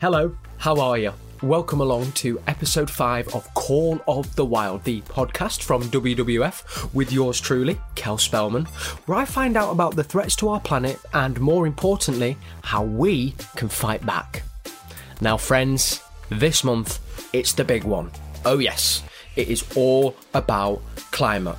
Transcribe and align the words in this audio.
Hello, 0.00 0.38
how 0.58 0.78
are 0.78 0.96
you? 0.96 1.12
Welcome 1.42 1.80
along 1.80 2.12
to 2.12 2.40
episode 2.46 2.88
5 2.88 3.34
of 3.34 3.52
Call 3.54 4.00
of 4.06 4.32
the 4.36 4.44
Wild, 4.44 4.84
the 4.84 5.00
podcast 5.00 5.64
from 5.64 5.82
WWF 5.82 6.94
with 6.94 7.10
yours 7.10 7.40
truly, 7.40 7.80
Kel 7.96 8.16
Spellman, 8.16 8.66
where 9.06 9.18
I 9.18 9.24
find 9.24 9.56
out 9.56 9.72
about 9.72 9.96
the 9.96 10.04
threats 10.04 10.36
to 10.36 10.50
our 10.50 10.60
planet 10.60 11.00
and, 11.14 11.40
more 11.40 11.66
importantly, 11.66 12.36
how 12.62 12.84
we 12.84 13.34
can 13.56 13.68
fight 13.68 14.06
back. 14.06 14.44
Now, 15.20 15.36
friends, 15.36 16.00
this 16.28 16.62
month 16.62 17.00
it's 17.34 17.52
the 17.52 17.64
big 17.64 17.82
one. 17.82 18.12
Oh, 18.44 18.60
yes, 18.60 19.02
it 19.34 19.48
is 19.48 19.64
all 19.74 20.14
about 20.32 20.80
climate. 21.10 21.58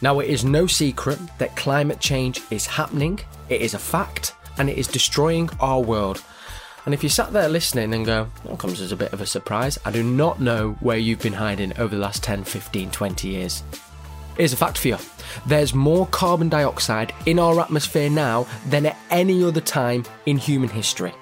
Now, 0.00 0.20
it 0.20 0.30
is 0.30 0.44
no 0.44 0.68
secret 0.68 1.18
that 1.38 1.56
climate 1.56 1.98
change 1.98 2.40
is 2.52 2.66
happening, 2.66 3.18
it 3.48 3.62
is 3.62 3.74
a 3.74 3.80
fact, 3.80 4.36
and 4.58 4.70
it 4.70 4.78
is 4.78 4.86
destroying 4.86 5.50
our 5.58 5.80
world. 5.80 6.22
And 6.84 6.94
if 6.94 7.02
you 7.02 7.08
sat 7.08 7.32
there 7.32 7.48
listening 7.48 7.92
and 7.92 8.06
go, 8.06 8.30
that 8.44 8.58
comes 8.58 8.80
as 8.80 8.92
a 8.92 8.96
bit 8.96 9.12
of 9.12 9.20
a 9.20 9.26
surprise, 9.26 9.78
I 9.84 9.90
do 9.90 10.02
not 10.02 10.40
know 10.40 10.72
where 10.80 10.96
you've 10.96 11.20
been 11.20 11.34
hiding 11.34 11.78
over 11.78 11.94
the 11.94 12.00
last 12.00 12.22
10, 12.22 12.44
15, 12.44 12.90
20 12.90 13.28
years. 13.28 13.62
Here's 14.36 14.52
a 14.52 14.56
fact 14.56 14.78
for 14.78 14.88
you 14.88 14.98
there's 15.46 15.74
more 15.74 16.06
carbon 16.06 16.48
dioxide 16.48 17.12
in 17.26 17.38
our 17.38 17.60
atmosphere 17.60 18.08
now 18.08 18.46
than 18.66 18.86
at 18.86 18.96
any 19.10 19.42
other 19.42 19.60
time 19.60 20.04
in 20.26 20.38
human 20.38 20.68
history. 20.68 21.12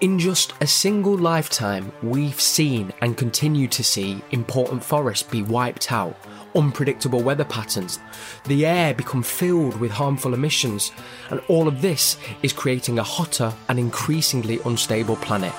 In 0.00 0.18
just 0.18 0.52
a 0.60 0.66
single 0.66 1.18
lifetime, 1.18 1.90
we've 2.02 2.40
seen 2.40 2.92
and 3.00 3.16
continue 3.16 3.66
to 3.68 3.82
see 3.82 4.22
important 4.30 4.84
forests 4.84 5.28
be 5.28 5.42
wiped 5.42 5.90
out, 5.90 6.16
unpredictable 6.58 7.22
weather 7.22 7.44
patterns, 7.44 8.00
the 8.44 8.66
air 8.66 8.92
become 8.92 9.22
filled 9.22 9.78
with 9.80 9.92
harmful 9.92 10.34
emissions, 10.34 10.92
and 11.30 11.40
all 11.48 11.68
of 11.68 11.80
this 11.80 12.18
is 12.42 12.52
creating 12.52 12.98
a 12.98 13.02
hotter 13.02 13.54
and 13.68 13.78
increasingly 13.78 14.58
unstable 14.64 15.16
planet. 15.16 15.54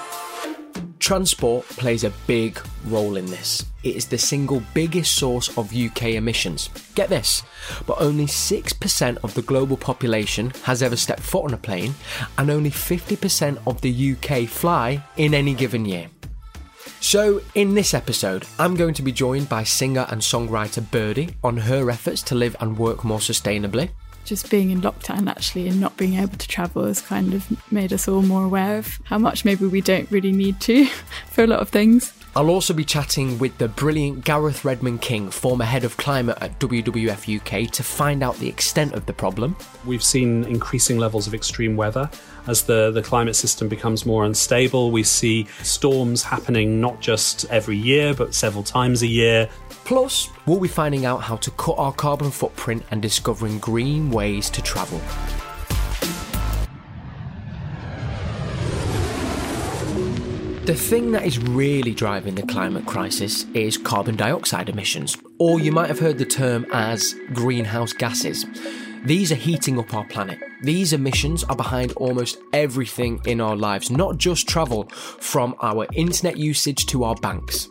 Transport 1.00 1.66
plays 1.70 2.04
a 2.04 2.12
big 2.28 2.60
role 2.86 3.16
in 3.16 3.26
this. 3.28 3.66
It 3.84 3.96
is 3.96 4.08
the 4.08 4.18
single 4.18 4.62
biggest 4.74 5.16
source 5.16 5.58
of 5.58 5.74
UK 5.74 6.16
emissions. 6.16 6.70
Get 6.94 7.08
this, 7.10 7.42
but 7.88 8.02
only 8.02 8.26
6% 8.26 9.18
of 9.24 9.34
the 9.34 9.42
global 9.42 9.78
population 9.78 10.52
has 10.64 10.84
ever 10.84 10.98
stepped 10.98 11.22
foot 11.22 11.46
on 11.46 11.54
a 11.54 11.58
plane, 11.58 11.96
and 12.38 12.52
only 12.52 12.70
50% 12.70 13.58
of 13.66 13.80
the 13.82 14.12
UK 14.14 14.48
fly 14.48 15.04
in 15.16 15.34
any 15.34 15.54
given 15.54 15.86
year. 15.86 16.10
So, 17.02 17.42
in 17.56 17.74
this 17.74 17.94
episode, 17.94 18.46
I'm 18.60 18.76
going 18.76 18.94
to 18.96 19.02
be 19.02 19.12
joined 19.12 19.48
by 19.48 19.64
singer 19.64 20.06
and 20.10 20.22
songwriter 20.22 20.90
Birdie 20.92 21.30
on 21.44 21.58
her 21.58 21.90
efforts 21.90 22.22
to 22.24 22.36
live 22.36 22.56
and 22.60 22.78
work 22.78 23.04
more 23.04 23.20
sustainably 23.20 23.90
just 24.26 24.52
being 24.52 24.70
in 24.70 24.80
lockdown 24.80 25.28
actually 25.28 25.68
and 25.68 25.82
not 25.82 25.98
being 25.98 26.14
able 26.14 26.38
to 26.38 26.48
travel 26.48 26.86
has 26.86 27.02
kind 27.02 27.34
of 27.34 27.72
made 27.72 27.92
us 27.92 28.08
all 28.08 28.22
more 28.22 28.44
aware 28.44 28.78
of 28.78 29.00
how 29.06 29.18
much 29.18 29.44
maybe 29.44 29.66
we 29.66 29.82
don't 29.82 30.10
really 30.12 30.32
need 30.32 30.60
to 30.60 30.86
for 31.32 31.44
a 31.44 31.48
lot 31.48 31.60
of 31.60 31.70
things. 31.70 32.14
I'll 32.36 32.52
also 32.52 32.76
be 32.76 32.86
chatting 32.86 33.40
with 33.40 33.58
the 33.58 33.68
brilliant 33.68 34.24
Gareth 34.24 34.64
Redmond 34.64 35.02
King, 35.02 35.32
former 35.32 35.66
head 35.66 35.84
of 35.84 35.98
climate 35.98 36.38
at 36.42 36.60
WWF 36.60 37.38
UK, 37.38 37.72
to 37.72 37.84
find 37.84 38.22
out 38.22 38.38
the 38.38 38.48
extent 38.48 38.94
of 38.94 39.08
the 39.08 39.14
problem. 39.14 39.56
We've 39.84 40.04
seen 40.04 40.44
increasing 40.44 41.00
levels 41.00 41.26
of 41.26 41.34
extreme 41.34 41.76
weather. 41.76 42.08
As 42.46 42.64
the, 42.64 42.92
the 42.92 43.02
climate 43.02 43.36
system 43.36 43.68
becomes 43.68 44.06
more 44.06 44.26
unstable, 44.26 44.92
we 44.92 45.02
see 45.02 45.48
storms 45.64 46.22
happening 46.22 46.80
not 46.80 47.02
just 47.02 47.46
every 47.46 47.78
year, 47.78 48.14
but 48.14 48.36
several 48.36 48.64
times 48.64 49.02
a 49.02 49.08
year. 49.08 49.50
Plus, 49.84 50.30
we'll 50.46 50.60
be 50.60 50.68
finding 50.68 51.06
out 51.06 51.24
how 51.24 51.36
to 51.38 51.50
cut 51.52 51.80
our 51.80 51.94
carbon 51.94 52.30
footprint 52.30 52.84
and 52.92 53.02
discovering 53.02 53.58
green 53.58 54.12
ways 54.12 54.52
to 54.52 54.62
travel. 54.62 55.02
The 60.70 60.76
thing 60.76 61.14
that 61.14 61.26
is 61.26 61.40
really 61.40 61.96
driving 61.96 62.36
the 62.36 62.44
climate 62.44 62.86
crisis 62.86 63.48
is 63.56 63.76
carbon 63.76 64.16
dioxide 64.16 64.70
emissions, 64.70 65.18
or 65.40 65.60
you 65.60 65.72
might 65.72 65.88
have 65.88 65.98
heard 65.98 66.20
the 66.20 66.26
term 66.26 66.68
as 66.72 67.16
greenhouse 67.34 67.92
gases. 67.92 68.46
These 69.04 69.32
are 69.32 69.36
heating 69.36 69.80
up 69.80 69.96
our 69.96 70.06
planet. 70.06 70.38
These 70.62 70.94
emissions 70.94 71.44
are 71.46 71.56
behind 71.56 71.94
almost 71.94 72.38
everything 72.54 73.20
in 73.26 73.42
our 73.42 73.56
lives, 73.56 73.90
not 73.90 74.20
just 74.20 74.48
travel, 74.48 74.88
from 74.90 75.56
our 75.60 75.88
internet 75.96 76.38
usage 76.38 76.86
to 76.86 77.04
our 77.04 77.16
banks. 77.16 77.68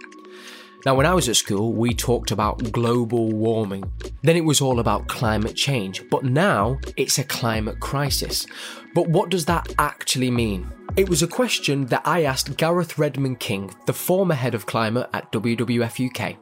Now, 0.87 0.95
when 0.95 1.07
I 1.07 1.15
was 1.15 1.29
at 1.29 1.37
school, 1.37 1.73
we 1.73 1.93
talked 1.93 2.31
about 2.31 2.73
global 2.73 3.33
warming. 3.33 3.85
Then 4.23 4.37
it 4.37 4.45
was 4.45 4.61
all 4.61 4.79
about 4.79 5.09
climate 5.09 5.57
change. 5.57 6.09
But 6.09 6.25
now 6.25 6.79
it's 6.97 7.19
a 7.19 7.25
climate 7.25 7.81
crisis. 7.81 8.47
But 8.95 9.09
what 9.09 9.31
does 9.31 9.45
that 9.47 9.75
actually 9.79 10.31
mean? 10.31 10.71
It 10.97 11.09
was 11.09 11.23
a 11.23 11.29
question 11.29 11.87
that 11.87 12.03
I 12.05 12.25
asked 12.25 12.57
Gareth 12.57 12.99
Redmond 12.99 13.41
King, 13.41 13.75
the 13.87 13.93
former 13.93 14.35
head 14.35 14.55
of 14.55 14.67
climate 14.67 15.09
at 15.13 15.31
WWF 15.33 16.09
UK. 16.09 16.37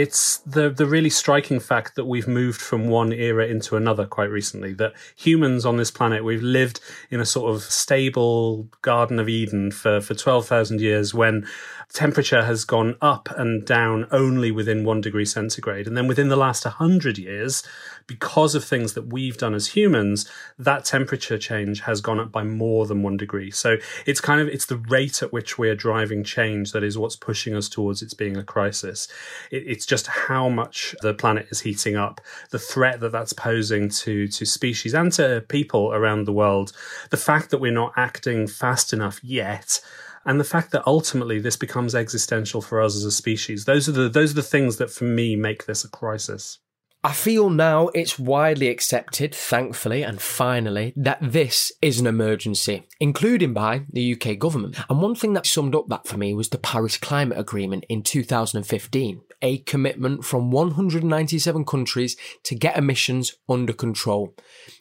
It's 0.00 0.38
the 0.38 0.70
the 0.70 0.86
really 0.86 1.10
striking 1.10 1.60
fact 1.60 1.94
that 1.96 2.06
we've 2.06 2.26
moved 2.26 2.58
from 2.58 2.88
one 2.88 3.12
era 3.12 3.46
into 3.46 3.76
another 3.76 4.06
quite 4.06 4.30
recently. 4.30 4.72
That 4.72 4.94
humans 5.14 5.66
on 5.66 5.76
this 5.76 5.90
planet 5.90 6.24
we've 6.24 6.42
lived 6.42 6.80
in 7.10 7.20
a 7.20 7.26
sort 7.26 7.54
of 7.54 7.62
stable 7.64 8.66
Garden 8.80 9.18
of 9.18 9.28
Eden 9.28 9.70
for 9.70 10.00
for 10.00 10.14
twelve 10.14 10.46
thousand 10.46 10.80
years 10.80 11.12
when 11.12 11.46
temperature 11.92 12.44
has 12.44 12.64
gone 12.64 12.96
up 13.00 13.28
and 13.36 13.66
down 13.66 14.06
only 14.12 14.50
within 14.50 14.84
one 14.84 15.00
degree 15.00 15.24
centigrade. 15.24 15.86
And 15.86 15.96
then 15.96 16.06
within 16.06 16.28
the 16.28 16.36
last 16.36 16.64
100 16.64 17.18
years, 17.18 17.62
because 18.06 18.54
of 18.54 18.64
things 18.64 18.94
that 18.94 19.12
we've 19.12 19.36
done 19.36 19.54
as 19.54 19.68
humans, 19.68 20.28
that 20.58 20.84
temperature 20.84 21.38
change 21.38 21.80
has 21.80 22.00
gone 22.00 22.20
up 22.20 22.30
by 22.30 22.44
more 22.44 22.86
than 22.86 23.02
one 23.02 23.16
degree. 23.16 23.50
So 23.50 23.76
it's 24.06 24.20
kind 24.20 24.40
of, 24.40 24.48
it's 24.48 24.66
the 24.66 24.76
rate 24.76 25.22
at 25.22 25.32
which 25.32 25.58
we're 25.58 25.74
driving 25.74 26.22
change 26.22 26.72
that 26.72 26.84
is 26.84 26.96
what's 26.96 27.16
pushing 27.16 27.54
us 27.54 27.68
towards 27.68 28.02
it 28.02 28.16
being 28.16 28.36
a 28.36 28.44
crisis. 28.44 29.08
It, 29.50 29.64
it's 29.66 29.86
just 29.90 30.06
how 30.06 30.48
much 30.48 30.94
the 31.02 31.12
planet 31.12 31.48
is 31.50 31.60
heating 31.60 31.96
up, 31.96 32.20
the 32.50 32.58
threat 32.60 33.00
that 33.00 33.10
that's 33.10 33.32
posing 33.32 33.88
to, 33.88 34.28
to 34.28 34.46
species 34.46 34.94
and 34.94 35.12
to 35.12 35.44
people 35.48 35.92
around 35.92 36.24
the 36.24 36.32
world, 36.32 36.72
the 37.10 37.16
fact 37.16 37.50
that 37.50 37.58
we're 37.58 37.72
not 37.72 37.92
acting 37.96 38.46
fast 38.46 38.92
enough 38.92 39.18
yet 39.24 39.80
and 40.24 40.38
the 40.38 40.44
fact 40.44 40.70
that 40.70 40.86
ultimately 40.86 41.40
this 41.40 41.56
becomes 41.56 41.94
existential 41.94 42.62
for 42.62 42.80
us 42.80 42.94
as 42.94 43.04
a 43.04 43.10
species. 43.10 43.64
Those 43.64 43.88
are 43.88 43.92
the 43.92 44.08
those 44.08 44.30
are 44.30 44.34
the 44.34 44.42
things 44.42 44.76
that 44.76 44.90
for 44.90 45.04
me 45.04 45.34
make 45.34 45.66
this 45.66 45.84
a 45.84 45.88
crisis. 45.88 46.60
I 47.02 47.12
feel 47.12 47.48
now 47.48 47.88
it's 47.94 48.18
widely 48.18 48.68
accepted, 48.68 49.34
thankfully 49.34 50.02
and 50.02 50.20
finally, 50.20 50.92
that 50.96 51.16
this 51.22 51.72
is 51.80 51.98
an 51.98 52.06
emergency, 52.06 52.86
including 53.00 53.54
by 53.54 53.86
the 53.90 54.12
UK 54.12 54.38
government. 54.38 54.76
And 54.90 55.00
one 55.00 55.14
thing 55.14 55.32
that 55.32 55.46
summed 55.46 55.74
up 55.74 55.88
that 55.88 56.06
for 56.06 56.18
me 56.18 56.34
was 56.34 56.50
the 56.50 56.58
Paris 56.58 56.98
Climate 56.98 57.38
Agreement 57.38 57.86
in 57.88 58.02
2015, 58.02 59.22
a 59.40 59.58
commitment 59.60 60.26
from 60.26 60.50
197 60.50 61.64
countries 61.64 62.18
to 62.42 62.54
get 62.54 62.76
emissions 62.76 63.34
under 63.48 63.72
control. 63.72 64.34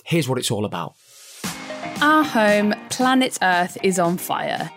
Here's 0.04 0.28
what 0.28 0.38
it's 0.38 0.52
all 0.52 0.66
about. 0.66 0.96
Our 2.02 2.26
home, 2.26 2.76
planet 2.90 3.38
Earth, 3.42 3.78
is 3.82 3.98
on 3.98 4.18
fire. 4.18 4.70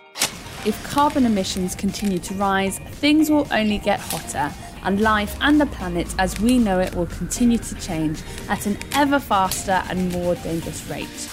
If 0.65 0.81
carbon 0.85 1.27
emissions 1.27 1.75
continue 1.75 2.21
to 2.21 2.35
rise, 2.35 2.79
things 2.79 3.31
will 3.31 3.49
only 3.51 3.79
get 3.79 3.99
hotter, 3.99 4.55
and 4.85 5.01
life 5.01 5.37
and 5.41 5.61
the 5.61 5.67
planet 5.67 6.15
as 6.19 6.39
we 6.41 6.59
know 6.59 6.79
it 6.79 6.95
will 6.95 7.07
continue 7.07 7.59
to 7.59 7.75
change 7.77 8.21
at 8.49 8.67
an 8.67 8.79
ever 8.95 9.19
faster 9.19 9.83
and 9.89 10.13
more 10.13 10.35
dangerous 10.37 10.89
rate. 10.89 11.31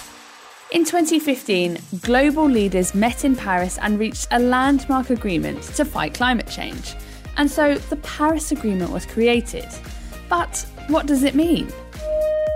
In 0.71 0.85
2015, 0.85 1.79
global 2.01 2.45
leaders 2.45 2.93
met 2.93 3.25
in 3.25 3.35
Paris 3.35 3.79
and 3.81 3.97
reached 3.97 4.27
a 4.31 4.39
landmark 4.39 5.09
agreement 5.09 5.63
to 5.63 5.83
fight 5.83 6.13
climate 6.13 6.47
change. 6.47 6.93
And 7.38 7.49
so 7.49 7.75
the 7.75 7.95
Paris 7.97 8.51
Agreement 8.51 8.91
was 8.91 9.05
created. 9.05 9.65
But 10.29 10.65
what 10.88 11.07
does 11.07 11.23
it 11.23 11.33
mean? 11.33 11.71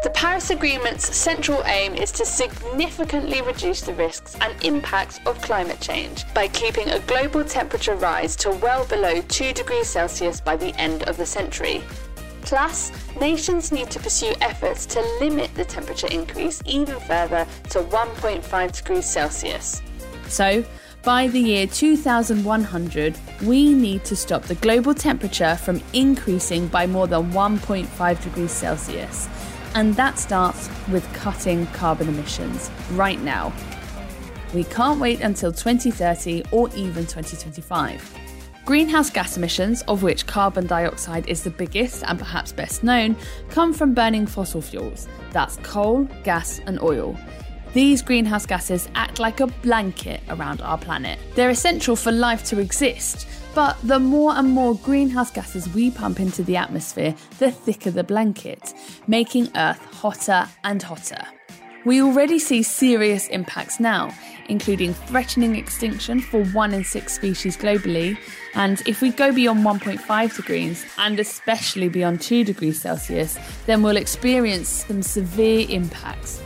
The 0.04 0.10
Paris 0.10 0.50
Agreement's 0.50 1.16
central 1.16 1.64
aim 1.64 1.94
is 1.94 2.12
to 2.12 2.26
significantly 2.26 3.42
reduce 3.42 3.80
the 3.80 3.94
risks 3.94 4.36
and 4.42 4.54
impacts 4.62 5.22
of 5.26 5.42
climate 5.42 5.80
change 5.80 6.26
by 6.34 6.50
keeping 6.50 6.90
a 6.90 7.00
global 7.00 7.46
temperature 7.46 7.96
rise 7.96 8.36
to 8.38 8.52
well 8.52 8.86
below 8.86 9.22
2 9.22 9.54
degrees 9.54 9.88
Celsius 9.88 10.42
by 10.42 10.58
the 10.58 10.78
end 10.78 11.04
of 11.04 11.16
the 11.16 11.26
century. 11.26 11.82
Plus, 12.42 12.92
nations 13.18 13.72
need 13.72 13.90
to 13.92 14.00
pursue 14.02 14.34
efforts 14.42 14.86
to 14.88 15.00
limit 15.22 15.56
the 15.56 15.64
temperature 15.64 16.08
increase 16.12 16.62
even 16.66 17.00
further 17.00 17.48
to 17.70 17.80
1.5 17.84 18.72
degrees 18.74 19.06
Celsius. 19.06 19.82
So, 20.28 20.66
by 21.04 21.28
the 21.28 21.40
year 21.40 21.66
2100, 21.66 23.18
we 23.44 23.74
need 23.74 24.04
to 24.04 24.18
stop 24.18 24.44
the 24.44 24.56
global 24.56 24.94
temperature 24.94 25.56
from 25.56 25.82
increasing 25.94 26.68
by 26.68 26.88
more 26.88 27.08
than 27.08 27.32
1.5 27.32 28.22
degrees 28.22 28.52
Celsius 28.52 29.30
and 29.76 29.96
that 29.96 30.20
starts 30.20 30.70
with 30.92 31.12
cutting 31.14 31.66
carbon 31.68 32.08
emissions 32.08 32.70
right 32.92 33.22
now. 33.22 33.54
We 34.54 34.64
can't 34.66 35.00
wait 35.00 35.22
until 35.22 35.52
2030 35.52 36.44
or 36.52 36.70
even 36.76 37.06
2025. 37.06 38.20
Greenhouse 38.66 39.10
gas 39.10 39.36
emissions, 39.36 39.82
of 39.84 40.04
which 40.04 40.26
carbon 40.26 40.68
dioxide 40.68 41.28
is 41.28 41.44
the 41.44 41.50
biggest 41.50 42.04
and 42.04 42.18
perhaps 42.18 42.54
best 42.54 42.84
known, 42.84 43.16
come 43.50 43.74
from 43.74 43.94
burning 43.94 44.26
fossil 44.26 44.62
fuels 44.62 45.08
that's 45.32 45.58
coal, 45.64 46.04
gas, 46.24 46.62
and 46.68 46.80
oil. 46.82 47.18
These 47.74 48.04
greenhouse 48.04 48.46
gases 48.46 48.88
act 48.94 49.20
like 49.20 49.40
a 49.40 49.48
blanket 49.48 50.22
around 50.30 50.62
our 50.62 50.78
planet. 50.78 51.20
They're 51.34 51.50
essential 51.50 51.96
for 51.96 52.12
life 52.12 52.44
to 52.46 52.60
exist, 52.60 53.28
but 53.54 53.78
the 53.84 54.00
more 54.00 54.34
and 54.34 54.50
more 54.50 54.76
greenhouse 54.76 55.32
gases 55.32 55.70
we 55.74 55.92
pump 55.92 56.20
into 56.20 56.44
the 56.44 56.58
atmosphere, 56.58 57.16
the 57.40 57.52
thicker 57.52 57.92
the 57.92 58.04
blanket, 58.04 58.74
making 59.08 59.50
Earth 59.56 59.80
hotter 59.94 60.48
and 60.64 60.82
hotter. 60.82 61.26
We 61.86 62.02
already 62.02 62.40
see 62.40 62.64
serious 62.64 63.28
impacts 63.28 63.80
now, 63.80 64.16
including 64.48 64.94
threatening 64.94 65.58
extinction 65.58 66.22
for 66.22 66.46
one 66.46 66.74
in 66.74 66.86
six 66.86 67.14
species 67.14 67.58
globally. 67.58 68.18
And 68.56 68.82
if 68.88 69.02
we 69.02 69.12
go 69.12 69.34
beyond 69.34 69.66
1.5 69.66 70.36
degrees, 70.36 70.86
and 70.98 71.20
especially 71.20 71.90
beyond 71.90 72.22
2 72.22 72.46
degrees 72.46 72.82
Celsius, 72.82 73.38
then 73.66 73.84
we'll 73.84 73.98
experience 73.98 74.70
some 74.70 75.02
severe 75.02 75.68
impacts. 75.70 76.42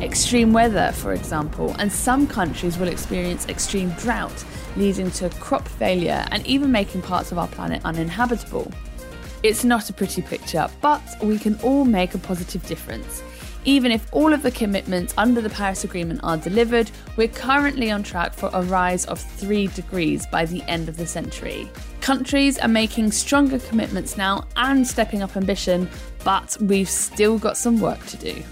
Extreme 0.00 0.52
weather, 0.52 0.90
for 0.94 1.12
example, 1.12 1.76
and 1.78 1.92
some 1.92 2.26
countries 2.26 2.78
will 2.78 2.88
experience 2.88 3.46
extreme 3.48 3.90
drought, 3.90 4.44
leading 4.76 5.10
to 5.12 5.28
crop 5.30 5.66
failure 5.66 6.26
and 6.30 6.46
even 6.46 6.72
making 6.72 7.02
parts 7.02 7.32
of 7.32 7.38
our 7.38 7.48
planet 7.48 7.82
uninhabitable. 7.84 8.70
It's 9.42 9.64
not 9.64 9.90
a 9.90 9.92
pretty 9.92 10.22
picture, 10.22 10.68
but 10.80 11.02
we 11.22 11.38
can 11.38 11.58
all 11.62 11.84
make 11.84 12.14
a 12.14 12.18
positive 12.18 12.64
difference. 12.66 13.22
Even 13.64 13.92
if 13.92 14.06
all 14.12 14.32
of 14.32 14.42
the 14.42 14.50
commitments 14.50 15.14
under 15.16 15.40
the 15.40 15.50
Paris 15.50 15.84
Agreement 15.84 16.20
are 16.24 16.36
delivered, 16.36 16.90
we're 17.16 17.28
currently 17.28 17.92
on 17.92 18.02
track 18.02 18.34
for 18.34 18.50
a 18.52 18.62
rise 18.62 19.04
of 19.06 19.20
3 19.20 19.68
degrees 19.68 20.26
by 20.26 20.44
the 20.44 20.62
end 20.62 20.88
of 20.88 20.96
the 20.96 21.06
century. 21.06 21.70
Countries 22.00 22.58
are 22.58 22.68
making 22.68 23.12
stronger 23.12 23.60
commitments 23.60 24.16
now 24.16 24.44
and 24.56 24.86
stepping 24.86 25.22
up 25.22 25.36
ambition, 25.36 25.88
but 26.24 26.56
we've 26.60 26.88
still 26.88 27.38
got 27.38 27.56
some 27.56 27.80
work 27.80 28.04
to 28.06 28.16
do. 28.16 28.42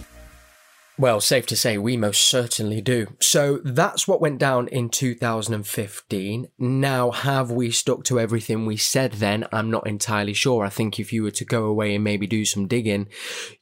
Well, 1.01 1.23
safe 1.23 1.47
to 1.47 1.57
say 1.57 1.79
we 1.79 1.97
most 1.97 2.29
certainly 2.29 2.83
do. 2.83 3.07
So 3.21 3.63
that's 3.65 4.07
what 4.07 4.21
went 4.21 4.39
down 4.39 4.69
in 4.69 4.91
2015. 4.91 6.49
Now, 6.59 7.11
have 7.11 7.51
we 7.51 7.71
stuck 7.71 8.05
to 8.05 8.21
everything 8.21 8.67
we 8.67 8.77
said 8.77 9.13
then? 9.13 9.47
I'm 9.51 9.71
not 9.71 9.87
entirely 9.87 10.35
sure. 10.35 10.63
I 10.63 10.69
think 10.69 11.01
if 11.01 11.11
you 11.11 11.23
were 11.23 11.31
to 11.31 11.45
go 11.47 11.65
away 11.65 11.95
and 11.95 12.05
maybe 12.05 12.27
do 12.27 12.45
some 12.45 12.69
digging, 12.69 13.09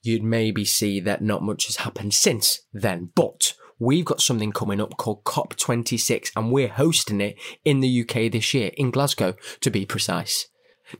you'd 0.03 0.25
maybe 0.25 0.65
see 0.65 0.99
that 0.99 1.23
not 1.23 1.45
much 1.45 1.67
has 1.67 1.77
happened 1.77 2.13
since 2.13 2.63
then. 2.73 3.13
But 3.15 3.55
we've 3.79 4.05
got 4.05 4.21
something 4.21 4.51
coming 4.51 4.81
up 4.81 4.97
called 4.97 5.23
COP26 5.23 6.33
and 6.35 6.51
we're 6.51 6.67
hosting 6.67 7.21
it 7.21 7.37
in 7.65 7.79
the 7.79 8.01
UK 8.01 8.33
this 8.33 8.53
year, 8.53 8.73
in 8.77 8.91
Glasgow 8.91 9.37
to 9.61 9.71
be 9.71 9.87
precise. 9.87 10.49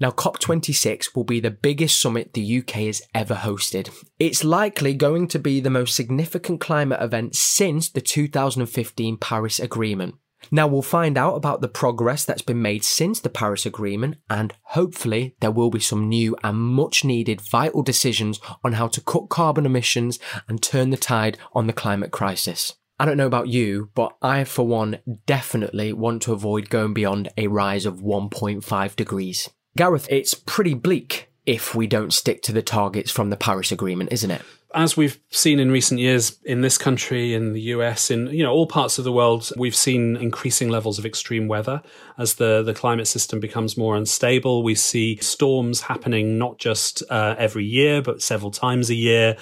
Now, 0.01 0.11
COP26 0.11 1.15
will 1.15 1.25
be 1.25 1.41
the 1.41 1.51
biggest 1.51 2.01
summit 2.01 2.33
the 2.33 2.59
UK 2.59 2.71
has 2.87 3.03
ever 3.15 3.35
hosted. 3.35 3.91
It's 4.19 4.45
likely 4.45 4.95
going 4.95 5.29
to 5.29 5.39
be 5.39 5.61
the 5.61 5.71
most 5.71 5.95
significant 5.95 6.61
climate 6.61 7.01
event 7.01 7.35
since 7.35 7.89
the 7.89 8.01
2015 8.01 9.17
Paris 9.17 9.59
Agreement. 9.59 10.17
Now, 10.51 10.69
we'll 10.69 10.83
find 10.83 11.19
out 11.19 11.35
about 11.35 11.61
the 11.61 11.69
progress 11.69 12.25
that's 12.25 12.43
been 12.43 12.63
made 12.63 12.85
since 12.85 13.19
the 13.19 13.29
Paris 13.29 13.67
Agreement, 13.67 14.17
and 14.31 14.55
hopefully, 14.63 15.35
there 15.41 15.51
will 15.51 15.71
be 15.71 15.81
some 15.81 16.09
new 16.09 16.37
and 16.45 16.57
much 16.57 17.05
needed 17.05 17.41
vital 17.41 17.83
decisions 17.83 18.41
on 18.63 18.75
how 18.75 18.87
to 18.89 19.01
cut 19.01 19.29
carbon 19.29 19.67
emissions 19.67 20.19
and 20.47 20.63
turn 20.63 20.91
the 20.91 20.97
tide 20.97 21.39
on 21.55 21.67
the 21.67 21.73
climate 21.73 22.13
crisis. 22.13 22.75
I 23.01 23.05
don't 23.05 23.17
know 23.17 23.27
about 23.27 23.49
you, 23.49 23.91
but 23.95 24.17
I, 24.23 24.45
for 24.45 24.67
one, 24.67 25.01
definitely 25.27 25.93
want 25.93 26.23
to 26.23 26.33
avoid 26.33 26.71
going 26.71 26.95
beyond 26.95 27.29
a 27.37 27.47
rise 27.49 27.87
of 27.87 28.01
1.5 28.01 28.97
degrees. 28.97 29.49
Gareth, 29.79 30.09
it's 30.11 30.35
pretty 30.35 30.75
bleak 30.75 31.31
if 31.47 31.73
we 31.73 31.87
don't 31.87 32.13
stick 32.13 32.43
to 32.43 32.53
the 32.53 32.63
targets 32.63 33.13
from 33.13 33.31
the 33.31 33.37
Paris 33.37 33.71
Agreement, 33.71 34.13
isn't 34.13 34.33
it? 34.33 34.43
As 34.75 34.97
we've 34.97 35.21
seen 35.31 35.61
in 35.61 35.71
recent 35.71 36.01
years 36.01 36.37
in 36.45 36.63
this 36.63 36.77
country, 36.77 37.33
in 37.33 37.53
the 37.53 37.61
US, 37.61 38.11
in 38.11 38.27
you 38.27 38.43
know 38.43 38.53
all 38.53 38.67
parts 38.67 38.99
of 38.99 39.05
the 39.05 39.13
world, 39.13 39.53
we've 39.57 39.77
seen 39.77 40.17
increasing 40.17 40.69
levels 40.69 40.99
of 40.99 41.07
extreme 41.07 41.47
weather 41.47 41.81
as 42.19 42.35
the 42.35 42.65
the 42.65 42.75
climate 42.75 43.07
system 43.07 43.39
becomes 43.39 43.79
more 43.79 43.95
unstable. 43.95 44.65
We 44.65 44.75
see 44.75 45.17
storms 45.19 45.83
happening 45.83 46.39
not 46.39 46.59
just 46.59 47.05
uh, 47.09 47.37
every 47.39 47.65
year, 47.65 48.03
but 48.03 48.21
several 48.21 48.51
times 48.51 48.91
a 48.91 48.97
year. 48.97 49.37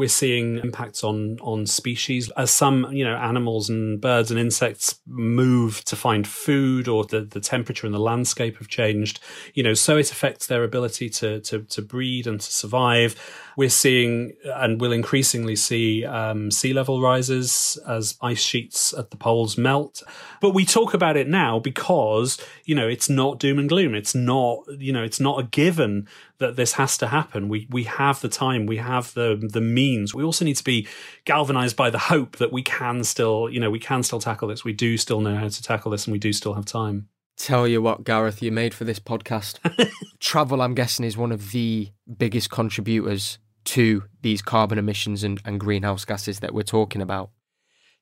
We're 0.00 0.08
seeing 0.08 0.56
impacts 0.60 1.04
on 1.04 1.36
on 1.42 1.66
species 1.66 2.30
as 2.30 2.50
some 2.50 2.90
you 2.90 3.04
know 3.04 3.16
animals 3.16 3.68
and 3.68 4.00
birds 4.00 4.30
and 4.30 4.40
insects 4.40 4.98
move 5.06 5.84
to 5.84 5.94
find 5.94 6.26
food, 6.26 6.88
or 6.88 7.04
the, 7.04 7.20
the 7.20 7.38
temperature 7.38 7.86
and 7.86 7.94
the 7.94 8.00
landscape 8.00 8.56
have 8.56 8.68
changed. 8.68 9.20
You 9.52 9.62
know, 9.62 9.74
so 9.74 9.98
it 9.98 10.10
affects 10.10 10.46
their 10.46 10.64
ability 10.64 11.10
to 11.10 11.40
to, 11.40 11.64
to 11.64 11.82
breed 11.82 12.26
and 12.26 12.40
to 12.40 12.50
survive. 12.50 13.14
We're 13.60 13.68
seeing 13.68 14.32
and 14.42 14.80
will 14.80 14.90
increasingly 14.90 15.54
see 15.54 16.06
um, 16.06 16.50
sea 16.50 16.72
level 16.72 17.02
rises 17.02 17.78
as 17.86 18.16
ice 18.22 18.40
sheets 18.40 18.94
at 18.94 19.10
the 19.10 19.18
poles 19.18 19.58
melt. 19.58 20.02
But 20.40 20.54
we 20.54 20.64
talk 20.64 20.94
about 20.94 21.18
it 21.18 21.28
now 21.28 21.58
because 21.58 22.38
you 22.64 22.74
know 22.74 22.88
it's 22.88 23.10
not 23.10 23.38
doom 23.38 23.58
and 23.58 23.68
gloom. 23.68 23.94
It's 23.94 24.14
not 24.14 24.64
you 24.78 24.94
know 24.94 25.02
it's 25.02 25.20
not 25.20 25.40
a 25.40 25.42
given 25.42 26.08
that 26.38 26.56
this 26.56 26.72
has 26.72 26.96
to 26.96 27.08
happen. 27.08 27.50
We 27.50 27.66
we 27.68 27.84
have 27.84 28.22
the 28.22 28.30
time, 28.30 28.64
we 28.64 28.78
have 28.78 29.12
the 29.12 29.38
the 29.38 29.60
means. 29.60 30.14
We 30.14 30.24
also 30.24 30.46
need 30.46 30.56
to 30.56 30.64
be 30.64 30.88
galvanized 31.26 31.76
by 31.76 31.90
the 31.90 31.98
hope 31.98 32.38
that 32.38 32.54
we 32.54 32.62
can 32.62 33.04
still, 33.04 33.50
you 33.50 33.60
know, 33.60 33.70
we 33.70 33.78
can 33.78 34.02
still 34.02 34.20
tackle 34.20 34.48
this. 34.48 34.64
We 34.64 34.72
do 34.72 34.96
still 34.96 35.20
know 35.20 35.36
how 35.36 35.48
to 35.48 35.62
tackle 35.62 35.90
this 35.90 36.06
and 36.06 36.12
we 36.12 36.18
do 36.18 36.32
still 36.32 36.54
have 36.54 36.64
time. 36.64 37.08
Tell 37.36 37.68
you 37.68 37.82
what, 37.82 38.04
Gareth, 38.04 38.40
you 38.42 38.52
made 38.52 38.72
for 38.72 38.84
this 38.84 38.98
podcast. 38.98 39.58
Travel, 40.18 40.62
I'm 40.62 40.74
guessing, 40.74 41.04
is 41.04 41.18
one 41.18 41.30
of 41.30 41.50
the 41.52 41.90
biggest 42.16 42.48
contributors 42.48 43.38
to 43.64 44.04
these 44.22 44.42
carbon 44.42 44.78
emissions 44.78 45.24
and, 45.24 45.40
and 45.44 45.60
greenhouse 45.60 46.04
gases 46.04 46.40
that 46.40 46.54
we're 46.54 46.62
talking 46.62 47.02
about. 47.02 47.30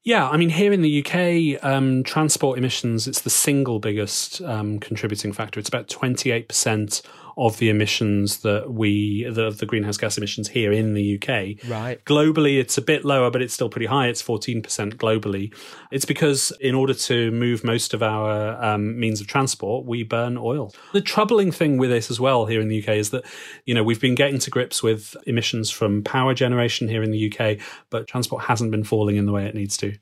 Yeah, 0.04 0.28
I 0.28 0.36
mean, 0.36 0.50
here 0.50 0.72
in 0.72 0.82
the 0.82 1.04
UK, 1.04 1.62
um, 1.62 2.02
transport 2.04 2.56
emissions, 2.56 3.06
it's 3.06 3.20
the 3.20 3.30
single 3.30 3.78
biggest 3.78 4.40
um, 4.42 4.78
contributing 4.78 5.32
factor. 5.32 5.58
It's 5.58 5.68
about 5.68 5.88
28% 5.88 7.02
of 7.38 7.58
the 7.58 7.70
emissions 7.70 8.38
that 8.38 8.72
we 8.72 9.24
the, 9.30 9.50
the 9.50 9.64
greenhouse 9.64 9.96
gas 9.96 10.18
emissions 10.18 10.48
here 10.48 10.72
in 10.72 10.94
the 10.94 11.14
UK. 11.14 11.64
Right. 11.70 12.04
Globally, 12.04 12.58
it's 12.58 12.76
a 12.76 12.82
bit 12.82 13.04
lower, 13.04 13.30
but 13.30 13.40
it's 13.40 13.54
still 13.54 13.68
pretty 13.68 13.86
high. 13.86 14.08
It's 14.08 14.20
fourteen 14.20 14.60
percent 14.60 14.98
globally. 14.98 15.54
It's 15.92 16.04
because 16.04 16.52
in 16.60 16.74
order 16.74 16.92
to 16.94 17.30
move 17.30 17.62
most 17.62 17.94
of 17.94 18.02
our 18.02 18.62
um, 18.62 18.98
means 18.98 19.20
of 19.20 19.28
transport, 19.28 19.86
we 19.86 20.02
burn 20.02 20.36
oil. 20.36 20.74
The 20.92 21.00
troubling 21.00 21.52
thing 21.52 21.78
with 21.78 21.90
this 21.90 22.10
as 22.10 22.18
well 22.18 22.46
here 22.46 22.60
in 22.60 22.68
the 22.68 22.82
UK 22.82 22.96
is 22.96 23.10
that 23.10 23.24
you 23.64 23.74
know 23.74 23.84
we've 23.84 24.00
been 24.00 24.16
getting 24.16 24.40
to 24.40 24.50
grips 24.50 24.82
with 24.82 25.16
emissions 25.26 25.70
from 25.70 26.02
power 26.02 26.34
generation 26.34 26.88
here 26.88 27.04
in 27.04 27.12
the 27.12 27.32
UK, 27.32 27.58
but 27.88 28.08
transport 28.08 28.44
hasn't 28.44 28.72
been 28.72 28.84
falling 28.84 29.16
in 29.16 29.26
the 29.26 29.32
way 29.32 29.46
it 29.46 29.54
needs 29.54 29.76
to. 29.76 29.94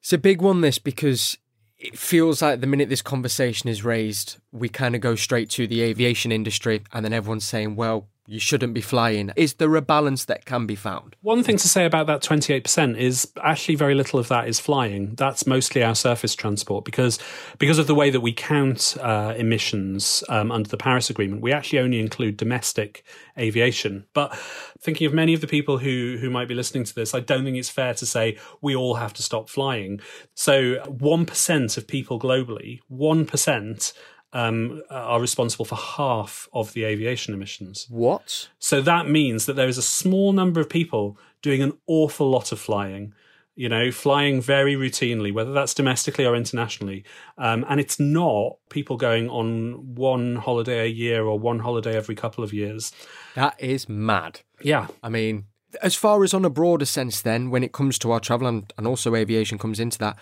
It's 0.00 0.12
a 0.12 0.18
big 0.18 0.40
one, 0.40 0.60
this, 0.60 0.78
because 0.78 1.36
it 1.78 1.98
feels 1.98 2.42
like 2.42 2.60
the 2.60 2.66
minute 2.66 2.88
this 2.88 3.02
conversation 3.02 3.68
is 3.68 3.84
raised, 3.84 4.38
we 4.52 4.68
kind 4.68 4.94
of 4.94 5.00
go 5.00 5.14
straight 5.14 5.48
to 5.50 5.66
the 5.66 5.82
aviation 5.82 6.32
industry, 6.32 6.82
and 6.92 7.04
then 7.04 7.12
everyone's 7.12 7.44
saying, 7.44 7.76
well, 7.76 8.08
you 8.28 8.38
shouldn't 8.38 8.74
be 8.74 8.82
flying. 8.82 9.32
Is 9.36 9.54
there 9.54 9.74
a 9.74 9.80
balance 9.80 10.26
that 10.26 10.44
can 10.44 10.66
be 10.66 10.74
found? 10.74 11.16
One 11.22 11.42
thing 11.42 11.56
to 11.56 11.66
say 11.66 11.86
about 11.86 12.06
that 12.08 12.20
28% 12.20 12.98
is 12.98 13.32
actually 13.42 13.74
very 13.74 13.94
little 13.94 14.20
of 14.20 14.28
that 14.28 14.46
is 14.46 14.60
flying. 14.60 15.14
That's 15.14 15.46
mostly 15.46 15.82
our 15.82 15.94
surface 15.94 16.34
transport 16.34 16.84
because 16.84 17.18
because 17.58 17.78
of 17.78 17.86
the 17.86 17.94
way 17.94 18.10
that 18.10 18.20
we 18.20 18.34
count 18.34 18.98
uh, 19.00 19.32
emissions 19.38 20.22
um, 20.28 20.52
under 20.52 20.68
the 20.68 20.76
Paris 20.76 21.08
Agreement, 21.08 21.40
we 21.40 21.52
actually 21.52 21.78
only 21.78 22.00
include 22.00 22.36
domestic 22.36 23.02
aviation. 23.38 24.04
But 24.12 24.36
thinking 24.78 25.06
of 25.06 25.14
many 25.14 25.32
of 25.32 25.40
the 25.40 25.46
people 25.46 25.78
who 25.78 26.18
who 26.20 26.28
might 26.28 26.48
be 26.48 26.54
listening 26.54 26.84
to 26.84 26.94
this, 26.94 27.14
I 27.14 27.20
don't 27.20 27.44
think 27.44 27.56
it's 27.56 27.70
fair 27.70 27.94
to 27.94 28.04
say 28.04 28.36
we 28.60 28.76
all 28.76 28.96
have 28.96 29.14
to 29.14 29.22
stop 29.22 29.48
flying. 29.48 30.00
So 30.34 30.74
1% 30.84 31.78
of 31.78 31.88
people 31.88 32.20
globally, 32.20 32.80
1% 32.92 33.92
um, 34.32 34.82
are 34.90 35.20
responsible 35.20 35.64
for 35.64 35.76
half 35.76 36.48
of 36.52 36.72
the 36.72 36.84
aviation 36.84 37.34
emissions. 37.34 37.86
What? 37.88 38.48
So 38.58 38.80
that 38.82 39.08
means 39.08 39.46
that 39.46 39.54
there 39.54 39.68
is 39.68 39.78
a 39.78 39.82
small 39.82 40.32
number 40.32 40.60
of 40.60 40.68
people 40.68 41.18
doing 41.42 41.62
an 41.62 41.72
awful 41.86 42.28
lot 42.28 42.52
of 42.52 42.60
flying. 42.60 43.14
You 43.54 43.68
know, 43.68 43.90
flying 43.90 44.40
very 44.40 44.76
routinely, 44.76 45.34
whether 45.34 45.52
that's 45.52 45.74
domestically 45.74 46.24
or 46.24 46.36
internationally. 46.36 47.04
Um, 47.36 47.66
and 47.68 47.80
it's 47.80 47.98
not 47.98 48.58
people 48.70 48.96
going 48.96 49.28
on 49.28 49.96
one 49.96 50.36
holiday 50.36 50.84
a 50.84 50.86
year 50.86 51.24
or 51.24 51.40
one 51.40 51.58
holiday 51.58 51.96
every 51.96 52.14
couple 52.14 52.44
of 52.44 52.52
years. 52.52 52.92
That 53.34 53.56
is 53.58 53.88
mad. 53.88 54.42
Yeah. 54.62 54.86
I 55.02 55.08
mean, 55.08 55.46
as 55.82 55.94
far 55.94 56.24
as 56.24 56.34
on 56.34 56.44
a 56.44 56.50
broader 56.50 56.84
sense, 56.84 57.20
then, 57.20 57.50
when 57.50 57.62
it 57.62 57.72
comes 57.72 57.98
to 58.00 58.10
our 58.10 58.20
travel 58.20 58.46
and, 58.46 58.72
and 58.78 58.86
also 58.86 59.14
aviation 59.14 59.58
comes 59.58 59.80
into 59.80 59.98
that, 59.98 60.16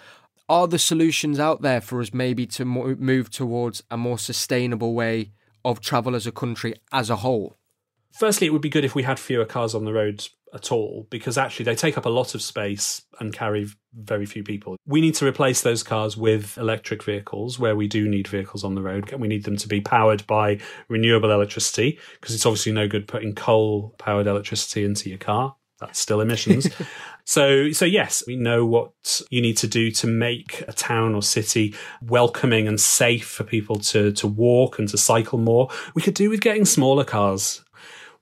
are 0.49 0.69
the 0.69 0.79
solutions 0.79 1.41
out 1.41 1.63
there 1.63 1.81
for 1.81 2.01
us 2.01 2.15
maybe 2.15 2.47
to 2.47 2.65
move 2.65 3.31
towards 3.31 3.83
a 3.91 3.97
more 3.97 4.19
sustainable 4.19 4.95
way 4.95 5.33
of 5.65 5.81
travel 5.81 6.15
as 6.15 6.27
a 6.27 6.33
country 6.33 6.75
as 6.93 7.11
a 7.11 7.17
whole? 7.17 7.57
Firstly, 8.13 8.47
it 8.47 8.51
would 8.51 8.63
be 8.63 8.69
good 8.69 8.85
if 8.85 8.95
we 8.95 9.03
had 9.03 9.19
fewer 9.19 9.45
cars 9.45 9.75
on 9.75 9.85
the 9.85 9.93
road 9.93 10.29
at 10.55 10.73
all 10.73 11.07
because 11.11 11.37
actually 11.37 11.65
they 11.65 11.75
take 11.75 11.99
up 11.99 12.07
a 12.07 12.11
lot 12.11 12.35
of 12.35 12.43
space 12.43 13.03
and 13.21 13.33
carry 13.33 13.69
very 13.95 14.27
few 14.27 14.45
people. 14.45 14.77
We 14.87 15.01
need 15.01 15.15
to 15.17 15.27
replace 15.27 15.63
those 15.63 15.83
cars 15.83 16.17
with 16.17 16.57
electric 16.59 17.03
vehicles 17.03 17.59
where 17.59 17.77
we 17.77 17.89
do 17.89 18.09
need 18.09 18.29
vehicles 18.29 18.65
on 18.65 18.75
the 18.75 18.83
road. 18.83 19.13
We 19.13 19.29
need 19.29 19.45
them 19.45 19.57
to 19.57 19.69
be 19.69 19.81
powered 19.81 20.27
by 20.27 20.61
renewable 20.89 21.31
electricity 21.31 21.99
because 22.21 22.35
it's 22.35 22.47
obviously 22.47 22.73
no 22.73 22.89
good 22.89 23.09
putting 23.09 23.35
coal 23.35 23.95
powered 23.99 24.27
electricity 24.27 24.85
into 24.85 25.09
your 25.09 25.19
car. 25.19 25.57
That's 25.81 25.99
still 25.99 26.21
emissions. 26.21 26.69
So, 27.29 27.73
so 27.73 27.85
yes, 27.85 28.23
we 28.25 28.37
know 28.37 28.65
what 28.65 29.21
you 29.31 29.43
need 29.43 29.57
to 29.59 29.67
do 29.67 29.91
to 29.91 30.07
make 30.07 30.63
a 30.69 30.73
town 30.73 31.17
or 31.17 31.23
city 31.23 31.75
welcoming 32.01 32.69
and 32.69 32.81
safe 32.81 33.27
for 33.27 33.43
people 33.43 33.77
to, 33.81 34.13
to 34.13 34.29
walk 34.29 34.79
and 34.79 34.89
to 34.91 34.97
cycle 34.97 35.39
more. 35.39 35.69
We 35.97 36.03
could 36.03 36.15
do 36.15 36.31
with 36.31 36.41
getting 36.41 36.65
smaller 36.65 37.03
cars. 37.03 37.65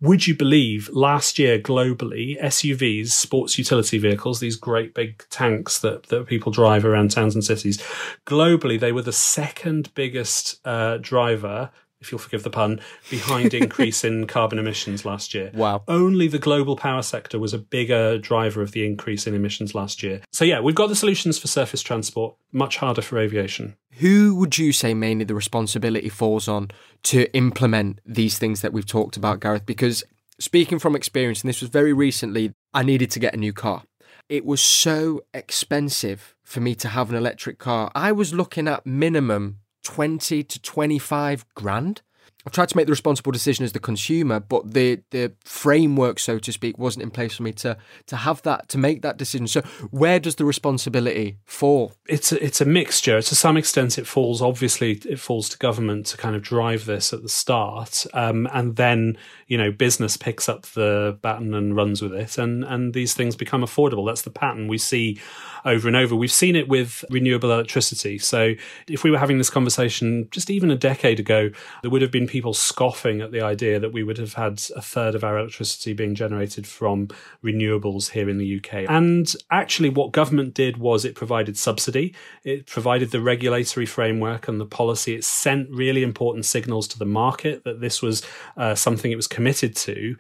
Would 0.01 0.27
you 0.27 0.35
believe 0.35 0.91
last 0.93 1.39
year 1.39 1.59
globally, 1.59 2.41
SUVs, 2.43 3.09
sports 3.09 3.59
utility 3.59 3.99
vehicles, 3.99 4.41
these 4.41 4.57
great 4.57 4.95
big 4.95 5.25
tanks 5.31 5.79
that, 5.81 6.05
that 6.05 6.27
people 6.27 6.53
drive 6.53 6.85
around 6.85 7.11
towns 7.11 7.35
and 7.35 7.45
cities, 7.45 7.83
globally, 8.27 8.79
they 8.79 8.93
were 8.93 9.03
the 9.03 9.13
second 9.13 9.95
biggest 9.95 10.61
uh, 10.67 10.99
driver 11.01 11.71
if 12.05 12.13
you'll 12.13 12.19
forgive 12.19 12.43
the 12.43 12.51
pun, 12.51 12.81
behind 13.11 13.55
increase 13.55 14.05
in 14.05 14.27
carbon 14.27 14.59
emissions 14.59 15.05
last 15.05 15.33
year. 15.35 15.51
Wow. 15.55 15.83
Only 15.89 16.29
the 16.29 16.39
global 16.39 16.77
power 16.77 17.03
sector 17.03 17.39
was 17.39 17.55
a 17.55 17.59
bigger 17.59 18.19
driver 18.19 18.61
of 18.61 18.73
the 18.73 18.85
increase 18.87 19.27
in 19.27 19.35
emissions 19.35 19.75
last 19.75 20.03
year. 20.03 20.21
So, 20.33 20.45
yeah, 20.45 20.61
we've 20.61 20.75
got 20.75 20.89
the 20.89 20.97
solutions 20.97 21.39
for 21.39 21.49
surface 21.49 21.83
transport, 21.83 22.37
much 22.53 22.77
harder 22.77 23.03
for 23.03 23.19
aviation. 23.19 23.77
Who 23.99 24.37
would 24.37 24.59
you 24.59 24.73
say 24.73 24.93
mainly 24.93 25.25
the 25.25 25.35
responsibility 25.35 26.11
falls 26.11 26.47
on 26.47 26.71
to 27.05 27.33
implement 27.35 28.01
these 28.05 28.39
things 28.39 28.61
that 28.61 28.73
we've 28.73 28.87
talked 28.87 29.17
about, 29.17 29.41
Gareth? 29.41 29.65
Because 29.65 30.05
speaking 30.39 30.79
from 30.79 30.95
experience, 30.95 31.41
and 31.41 31.49
this 31.49 31.63
was 31.63 31.71
very 31.71 31.93
recently, 31.93 32.53
I 32.75 32.83
needed 32.83 33.11
to 33.13 33.19
get 33.19 33.35
a 33.35 33.39
new 33.39 33.53
car. 33.53 33.85
It 34.29 34.45
was 34.45 34.61
so 34.61 35.23
expensive 35.33 36.35
for 36.43 36.61
me 36.61 36.75
to 36.77 36.89
have 36.89 37.11
an 37.11 37.17
electric 37.17 37.59
car. 37.59 37.91
I 37.95 38.13
was 38.13 38.35
looking 38.35 38.69
at 38.69 38.87
minimum 38.87 39.61
20 39.85 40.43
to 40.43 40.61
25 40.61 41.47
grand. 41.55 42.03
I've 42.47 42.53
tried 42.53 42.69
to 42.69 42.77
make 42.77 42.87
the 42.87 42.93
responsible 42.93 43.33
decision 43.33 43.65
as 43.65 43.73
the 43.73 43.79
consumer, 43.79 44.39
but 44.39 44.75
the 44.75 45.01
the 45.11 45.33
framework, 45.45 46.19
so 46.19 46.39
to 46.39 46.53
speak, 46.53 46.79
wasn't 46.79 47.03
in 47.03 47.11
place 47.11 47.37
for 47.37 47.43
me 47.43 47.53
to 47.53 47.77
to 48.07 48.17
have 48.17 48.43
that 48.43 48.69
to 48.71 48.79
make 48.79 49.01
that 49.03 49.17
decision. 49.17 49.47
So 49.47 49.63
where 49.91 50.21
does 50.21 50.37
the 50.37 50.45
responsibility 50.45 51.39
fall? 51.47 51.95
It's 52.07 52.33
a, 52.33 52.45
it's 52.45 52.61
a 52.61 52.67
mixture. 52.67 53.23
To 53.23 53.35
some 53.35 53.57
extent, 53.57 53.99
it 53.99 54.07
falls 54.07 54.43
obviously 54.43 55.01
it 55.07 55.19
falls 55.19 55.49
to 55.51 55.59
government 55.59 56.07
to 56.07 56.19
kind 56.19 56.37
of 56.37 56.43
drive 56.43 56.85
this 56.85 57.15
at 57.15 57.23
the 57.23 57.31
start, 57.31 58.05
um, 58.13 58.47
and 58.53 58.77
then 58.77 59.17
you 59.47 59.57
know 59.57 59.71
business 59.71 60.19
picks 60.19 60.49
up 60.49 60.67
the 60.67 61.19
baton 61.23 61.55
and 61.55 61.75
runs 61.75 62.03
with 62.03 62.13
it, 62.13 62.37
and 62.37 62.63
and 62.65 62.93
these 62.93 63.15
things 63.15 63.37
become 63.37 63.63
affordable. 63.63 64.07
That's 64.07 64.23
the 64.23 64.31
pattern 64.31 64.69
we 64.69 64.77
see 64.77 65.19
over 65.65 65.89
and 65.89 65.97
over. 65.97 66.15
We've 66.15 66.31
seen 66.31 66.57
it 66.57 66.69
with 66.69 67.05
renewable 67.11 67.51
electricity. 67.51 68.19
So 68.19 68.55
if 68.87 69.03
we 69.03 69.11
were 69.11 69.19
having 69.19 69.39
this 69.39 69.51
conversation 69.51 70.29
just 70.31 70.51
even 70.51 70.71
a 70.71 70.77
decade 70.77 71.19
ago, 71.21 71.51
there 71.83 71.91
would 71.91 72.03
have 72.03 72.11
been 72.11 72.27
people 72.35 72.53
scoffing 72.53 73.21
at 73.21 73.31
the 73.31 73.41
idea 73.41 73.79
that 73.79 73.93
we 73.93 74.03
would 74.03 74.19
have 74.19 74.35
had 74.35 74.61
a 74.75 74.83
third 74.83 75.15
of 75.15 75.23
our 75.23 75.39
electricity 75.39 75.93
being 75.93 76.17
generated 76.17 76.67
from 76.67 77.07
renewables 77.45 78.11
here 78.11 78.29
in 78.29 78.39
the 78.39 78.57
UK. 78.57 78.91
And 78.91 79.33
actually, 79.53 79.89
what 79.89 80.11
government 80.11 80.53
did 80.53 80.77
was 80.77 81.05
it 81.05 81.15
provided 81.15 81.57
subsidy, 81.57 82.13
it 82.43 82.67
provided 82.67 83.13
the 83.13 83.21
regulatory 83.21 83.87
framework 83.87 84.49
and 84.49 84.61
the 84.61 84.67
policy. 84.67 85.15
It 85.15 85.23
sent 85.23 85.71
really 85.71 86.03
important 86.03 86.45
signals 86.45 86.89
to 86.89 86.99
the 86.99 87.07
market 87.07 87.63
that 87.63 87.81
this 87.81 88.03
was 88.03 88.27
uh, 88.57 88.75
something 88.75 89.13
it 89.13 89.17
was 89.17 89.29
committed 89.29 89.77
to. 89.77 90.17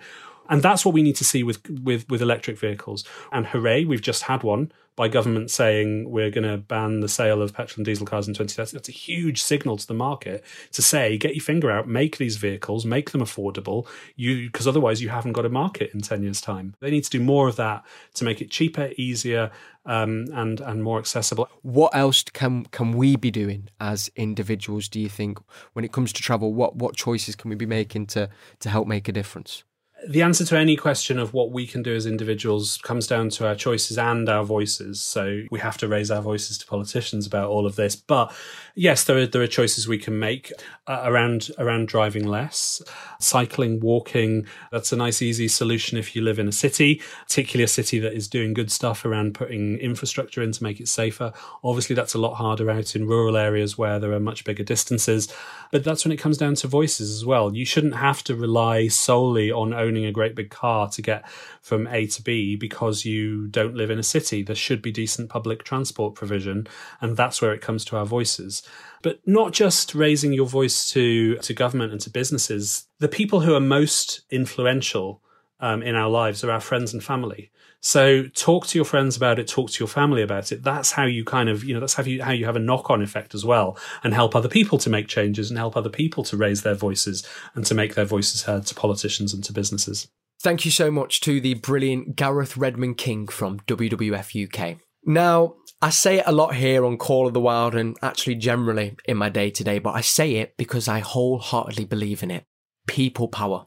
And 0.48 0.62
that's 0.62 0.84
what 0.84 0.94
we 0.94 1.02
need 1.02 1.16
to 1.16 1.24
see 1.24 1.42
with, 1.42 1.68
with, 1.70 2.08
with 2.08 2.22
electric 2.22 2.58
vehicles. 2.58 3.04
And 3.32 3.46
hooray, 3.46 3.84
we've 3.84 4.02
just 4.02 4.24
had 4.24 4.42
one 4.42 4.72
by 4.96 5.08
government 5.08 5.50
saying 5.50 6.08
we're 6.08 6.30
going 6.30 6.48
to 6.48 6.56
ban 6.56 7.00
the 7.00 7.08
sale 7.08 7.42
of 7.42 7.52
petrol 7.52 7.78
and 7.78 7.84
diesel 7.84 8.06
cars 8.06 8.28
in 8.28 8.34
2030. 8.34 8.76
That's 8.76 8.88
a 8.88 8.92
huge 8.92 9.42
signal 9.42 9.76
to 9.76 9.86
the 9.86 9.94
market 9.94 10.44
to 10.72 10.82
say, 10.82 11.18
get 11.18 11.34
your 11.34 11.42
finger 11.42 11.70
out, 11.70 11.88
make 11.88 12.18
these 12.18 12.36
vehicles, 12.36 12.84
make 12.84 13.10
them 13.10 13.20
affordable, 13.20 13.88
you 14.16 14.46
because 14.46 14.68
otherwise 14.68 15.02
you 15.02 15.08
haven't 15.08 15.32
got 15.32 15.44
a 15.44 15.48
market 15.48 15.90
in 15.94 16.00
10 16.00 16.22
years' 16.22 16.40
time. 16.40 16.74
They 16.80 16.90
need 16.90 17.04
to 17.04 17.10
do 17.10 17.20
more 17.20 17.48
of 17.48 17.56
that 17.56 17.84
to 18.14 18.24
make 18.24 18.40
it 18.40 18.50
cheaper, 18.50 18.90
easier, 18.96 19.50
um, 19.86 20.26
and 20.32 20.60
and 20.60 20.82
more 20.82 20.98
accessible. 20.98 21.48
What 21.62 21.94
else 21.94 22.22
can 22.22 22.66
can 22.66 22.92
we 22.92 23.16
be 23.16 23.30
doing 23.30 23.68
as 23.80 24.10
individuals? 24.16 24.88
Do 24.88 25.00
you 25.00 25.08
think 25.08 25.38
when 25.72 25.84
it 25.84 25.92
comes 25.92 26.12
to 26.12 26.22
travel, 26.22 26.54
what 26.54 26.76
what 26.76 26.96
choices 26.96 27.34
can 27.34 27.50
we 27.50 27.56
be 27.56 27.66
making 27.66 28.06
to 28.08 28.30
to 28.60 28.70
help 28.70 28.86
make 28.86 29.08
a 29.08 29.12
difference? 29.12 29.64
The 30.08 30.22
answer 30.22 30.44
to 30.44 30.58
any 30.58 30.76
question 30.76 31.18
of 31.18 31.32
what 31.32 31.50
we 31.50 31.66
can 31.66 31.82
do 31.82 31.94
as 31.94 32.06
individuals 32.06 32.76
comes 32.78 33.06
down 33.06 33.30
to 33.30 33.46
our 33.46 33.54
choices 33.54 33.96
and 33.96 34.28
our 34.28 34.44
voices. 34.44 35.00
So 35.00 35.42
we 35.50 35.60
have 35.60 35.78
to 35.78 35.88
raise 35.88 36.10
our 36.10 36.20
voices 36.20 36.58
to 36.58 36.66
politicians 36.66 37.26
about 37.26 37.48
all 37.48 37.66
of 37.66 37.76
this. 37.76 37.96
But 37.96 38.34
yes, 38.74 39.04
there 39.04 39.18
are 39.18 39.26
there 39.26 39.42
are 39.42 39.46
choices 39.46 39.88
we 39.88 39.98
can 39.98 40.18
make 40.18 40.52
uh, 40.86 41.02
around 41.04 41.50
around 41.58 41.88
driving 41.88 42.26
less, 42.26 42.82
cycling, 43.18 43.80
walking. 43.80 44.46
That's 44.70 44.92
a 44.92 44.96
nice 44.96 45.22
easy 45.22 45.48
solution 45.48 45.96
if 45.96 46.14
you 46.14 46.22
live 46.22 46.38
in 46.38 46.48
a 46.48 46.52
city, 46.52 47.00
particularly 47.26 47.64
a 47.64 47.68
city 47.68 47.98
that 48.00 48.12
is 48.12 48.28
doing 48.28 48.52
good 48.52 48.70
stuff 48.70 49.04
around 49.04 49.34
putting 49.34 49.78
infrastructure 49.78 50.42
in 50.42 50.52
to 50.52 50.62
make 50.62 50.80
it 50.80 50.88
safer. 50.88 51.32
Obviously, 51.62 51.96
that's 51.96 52.14
a 52.14 52.18
lot 52.18 52.34
harder 52.34 52.70
out 52.70 52.94
in 52.94 53.06
rural 53.06 53.36
areas 53.36 53.78
where 53.78 53.98
there 53.98 54.12
are 54.12 54.20
much 54.20 54.44
bigger 54.44 54.64
distances. 54.64 55.32
But 55.70 55.82
that's 55.82 56.04
when 56.04 56.12
it 56.12 56.18
comes 56.18 56.38
down 56.38 56.54
to 56.56 56.68
voices 56.68 57.10
as 57.10 57.24
well. 57.24 57.54
You 57.54 57.64
shouldn't 57.64 57.96
have 57.96 58.22
to 58.24 58.34
rely 58.36 58.88
solely 58.88 59.50
on 59.50 59.72
owning 59.72 59.93
owning 59.94 60.06
a 60.06 60.12
great 60.12 60.34
big 60.34 60.50
car 60.50 60.88
to 60.88 61.00
get 61.00 61.28
from 61.62 61.86
A 61.86 62.06
to 62.08 62.22
B 62.22 62.56
because 62.56 63.04
you 63.04 63.46
don't 63.46 63.76
live 63.76 63.90
in 63.90 63.98
a 63.98 64.02
city. 64.02 64.42
There 64.42 64.56
should 64.56 64.82
be 64.82 64.90
decent 64.90 65.28
public 65.28 65.62
transport 65.62 66.16
provision, 66.16 66.66
and 67.00 67.16
that's 67.16 67.40
where 67.40 67.54
it 67.54 67.60
comes 67.60 67.84
to 67.86 67.96
our 67.96 68.04
voices. 68.04 68.62
But 69.02 69.20
not 69.24 69.52
just 69.52 69.94
raising 69.94 70.32
your 70.32 70.46
voice 70.46 70.90
to, 70.90 71.36
to 71.36 71.54
government 71.54 71.92
and 71.92 72.00
to 72.00 72.10
businesses. 72.10 72.86
The 72.98 73.08
people 73.08 73.40
who 73.40 73.54
are 73.54 73.60
most 73.60 74.22
influential 74.30 75.22
um, 75.60 75.82
in 75.82 75.94
our 75.94 76.08
lives 76.08 76.44
are 76.44 76.50
our 76.50 76.60
friends 76.60 76.92
and 76.92 77.02
family. 77.02 77.50
So 77.80 78.28
talk 78.28 78.66
to 78.68 78.78
your 78.78 78.84
friends 78.86 79.14
about 79.16 79.38
it, 79.38 79.46
talk 79.46 79.70
to 79.70 79.78
your 79.78 79.88
family 79.88 80.22
about 80.22 80.52
it. 80.52 80.62
That's 80.62 80.92
how 80.92 81.04
you 81.04 81.22
kind 81.22 81.50
of, 81.50 81.64
you 81.64 81.74
know, 81.74 81.80
that's 81.80 81.94
how 81.94 82.02
you, 82.02 82.22
how 82.22 82.32
you 82.32 82.46
have 82.46 82.56
a 82.56 82.60
knock 82.60 82.88
on 82.88 83.02
effect 83.02 83.34
as 83.34 83.44
well 83.44 83.76
and 84.02 84.14
help 84.14 84.34
other 84.34 84.48
people 84.48 84.78
to 84.78 84.88
make 84.90 85.06
changes 85.06 85.50
and 85.50 85.58
help 85.58 85.76
other 85.76 85.90
people 85.90 86.24
to 86.24 86.36
raise 86.36 86.62
their 86.62 86.74
voices 86.74 87.28
and 87.54 87.66
to 87.66 87.74
make 87.74 87.94
their 87.94 88.06
voices 88.06 88.44
heard 88.44 88.64
to 88.66 88.74
politicians 88.74 89.34
and 89.34 89.44
to 89.44 89.52
businesses. 89.52 90.08
Thank 90.40 90.64
you 90.64 90.70
so 90.70 90.90
much 90.90 91.20
to 91.22 91.40
the 91.42 91.54
brilliant 91.54 92.16
Gareth 92.16 92.56
Redmond 92.56 92.96
King 92.96 93.28
from 93.28 93.60
WWF 93.60 94.48
UK. 94.48 94.78
Now, 95.04 95.56
I 95.82 95.90
say 95.90 96.20
it 96.20 96.24
a 96.26 96.32
lot 96.32 96.54
here 96.54 96.86
on 96.86 96.96
Call 96.96 97.26
of 97.26 97.34
the 97.34 97.40
Wild 97.40 97.74
and 97.74 97.96
actually 98.00 98.36
generally 98.36 98.96
in 99.04 99.18
my 99.18 99.28
day 99.28 99.50
to 99.50 99.62
day, 99.62 99.78
but 99.78 99.94
I 99.94 100.00
say 100.00 100.36
it 100.36 100.56
because 100.56 100.88
I 100.88 101.00
wholeheartedly 101.00 101.84
believe 101.84 102.22
in 102.22 102.30
it 102.30 102.46
people 102.86 103.28
power. 103.28 103.66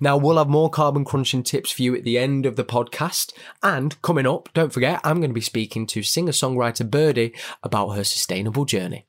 Now, 0.00 0.16
we'll 0.16 0.38
have 0.38 0.48
more 0.48 0.70
carbon 0.70 1.04
crunching 1.04 1.42
tips 1.42 1.70
for 1.70 1.82
you 1.82 1.94
at 1.94 2.04
the 2.04 2.18
end 2.18 2.46
of 2.46 2.56
the 2.56 2.64
podcast. 2.64 3.32
And 3.62 4.00
coming 4.02 4.26
up, 4.26 4.48
don't 4.54 4.72
forget, 4.72 5.00
I'm 5.04 5.20
going 5.20 5.30
to 5.30 5.34
be 5.34 5.40
speaking 5.40 5.86
to 5.88 6.02
singer 6.02 6.32
songwriter 6.32 6.88
Birdie 6.88 7.34
about 7.62 7.90
her 7.90 8.04
sustainable 8.04 8.64
journey. 8.64 9.06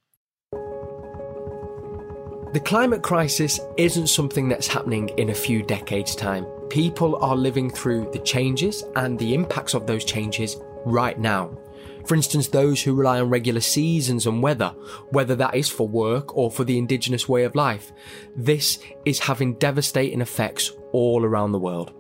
The 2.52 2.62
climate 2.66 3.04
crisis 3.04 3.60
isn't 3.78 4.08
something 4.08 4.50
that's 4.50 4.68
happening 4.68 5.10
in 5.18 5.30
a 5.30 5.36
few 5.36 5.62
decades' 5.62 6.16
time. 6.16 6.46
People 6.70 7.16
are 7.24 7.36
living 7.36 7.70
through 7.70 8.10
the 8.12 8.20
changes 8.20 8.84
and 8.96 9.20
the 9.20 9.36
impacts 9.36 9.76
of 9.76 9.86
those 9.86 10.04
changes 10.04 10.58
right 10.84 11.20
now. 11.20 11.56
For 12.06 12.16
instance, 12.16 12.48
those 12.48 12.82
who 12.82 12.96
rely 12.96 13.20
on 13.20 13.30
regular 13.30 13.62
seasons 13.62 14.26
and 14.26 14.42
weather, 14.42 14.70
whether 15.12 15.36
that 15.36 15.56
is 15.56 15.70
for 15.70 15.88
work 15.88 16.36
or 16.36 16.50
for 16.50 16.64
the 16.64 16.78
indigenous 16.78 17.30
way 17.30 17.44
of 17.44 17.56
life, 17.56 17.92
this 18.36 18.80
is 19.06 19.20
having 19.20 19.54
devastating 19.56 20.22
effects 20.22 20.72
all 20.92 21.24
around 21.24 21.52
the 21.52 21.60
world. 21.60 21.94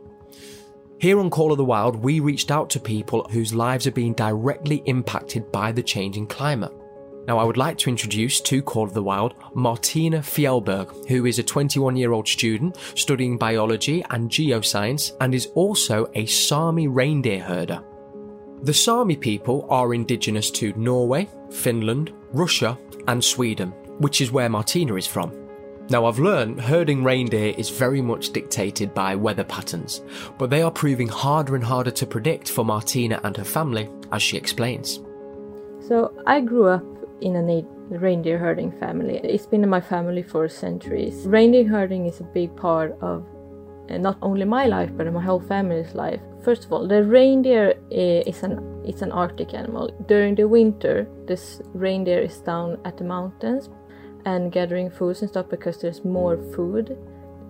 Here 1.00 1.19
on 1.19 1.29
Call 1.29 1.51
of 1.51 1.57
the 1.57 1.63
Wild, 1.63 1.95
we 1.95 2.19
reached 2.19 2.51
out 2.51 2.69
to 2.71 2.79
people 2.79 3.24
whose 3.31 3.53
lives 3.53 3.88
are 3.88 3.91
being 3.91 4.13
directly 4.13 4.83
impacted 4.86 5.51
by 5.51 5.71
the 5.71 5.83
changing 5.83 6.27
climate. 6.27 6.74
Now, 7.25 7.38
I 7.38 7.43
would 7.43 7.57
like 7.57 7.77
to 7.79 7.89
introduce 7.89 8.41
to 8.41 8.62
Call 8.62 8.86
of 8.86 8.93
the 8.93 9.03
Wild 9.03 9.36
Martina 9.53 10.17
Fjellberg, 10.17 11.07
who 11.07 11.25
is 11.25 11.38
a 11.38 11.43
21 11.43 11.95
year 11.95 12.12
old 12.12 12.27
student 12.27 12.75
studying 12.95 13.38
biology 13.38 14.03
and 14.09 14.29
geoscience 14.29 15.15
and 15.21 15.36
is 15.36 15.45
also 15.53 16.09
a 16.15 16.25
Sami 16.25 16.88
reindeer 16.88 17.39
herder. 17.39 17.83
The 18.62 18.74
Sami 18.74 19.16
people 19.16 19.66
are 19.70 19.94
indigenous 19.94 20.51
to 20.51 20.74
Norway, 20.75 21.30
Finland, 21.50 22.12
Russia, 22.34 22.78
and 23.08 23.24
Sweden, 23.24 23.70
which 24.00 24.20
is 24.20 24.34
where 24.34 24.50
Martina 24.50 24.96
is 24.96 25.08
from. 25.08 25.32
Now, 25.89 26.06
I've 26.06 26.20
learned 26.20 26.60
herding 26.60 27.01
reindeer 27.01 27.54
is 27.58 27.70
very 27.70 28.01
much 28.01 28.34
dictated 28.34 28.94
by 28.94 29.16
weather 29.16 29.46
patterns, 29.46 30.01
but 30.38 30.50
they 30.50 30.62
are 30.62 30.72
proving 30.72 31.08
harder 31.08 31.56
and 31.56 31.63
harder 31.63 31.92
to 31.92 32.06
predict 32.06 32.51
for 32.51 32.66
Martina 32.66 33.22
and 33.24 33.38
her 33.38 33.46
family, 33.46 33.89
as 34.12 34.22
she 34.22 34.36
explains. 34.36 35.00
So, 35.88 36.13
I 36.28 36.42
grew 36.42 36.68
up 36.68 36.84
in 37.22 37.38
a 37.38 37.63
reindeer 37.98 38.38
herding 38.38 38.74
family. 38.74 39.22
It's 39.24 39.48
been 39.48 39.63
in 39.63 39.70
my 39.70 39.82
family 39.82 40.22
for 40.22 40.50
centuries. 40.50 41.25
Reindeer 41.25 41.66
herding 41.66 42.08
is 42.08 42.20
a 42.20 42.24
big 42.24 42.54
part 42.58 42.98
of 43.00 43.25
not 43.98 44.17
only 44.22 44.46
my 44.46 44.65
life 44.65 44.91
but 44.96 45.12
my 45.12 45.22
whole 45.22 45.39
family's 45.39 45.93
life. 45.96 46.22
First 46.43 46.65
of 46.65 46.74
all, 46.74 46.88
the 46.88 47.03
reindeer 47.03 47.74
uh, 47.91 48.29
is 48.29 48.43
an 48.43 48.84
it's 48.86 49.01
an 49.01 49.12
Arctic 49.12 49.53
animal. 49.53 49.89
During 50.08 50.36
the 50.36 50.48
winter, 50.48 51.08
this 51.27 51.62
reindeer 51.74 52.19
is 52.19 52.38
down 52.39 52.77
at 52.86 52.98
the 52.98 53.03
mountains 53.03 53.69
and 54.25 54.51
gathering 54.51 54.89
food 54.89 55.17
and 55.22 55.29
stuff 55.29 55.50
because 55.50 55.79
there's 55.79 56.03
more 56.03 56.38
food 56.55 56.98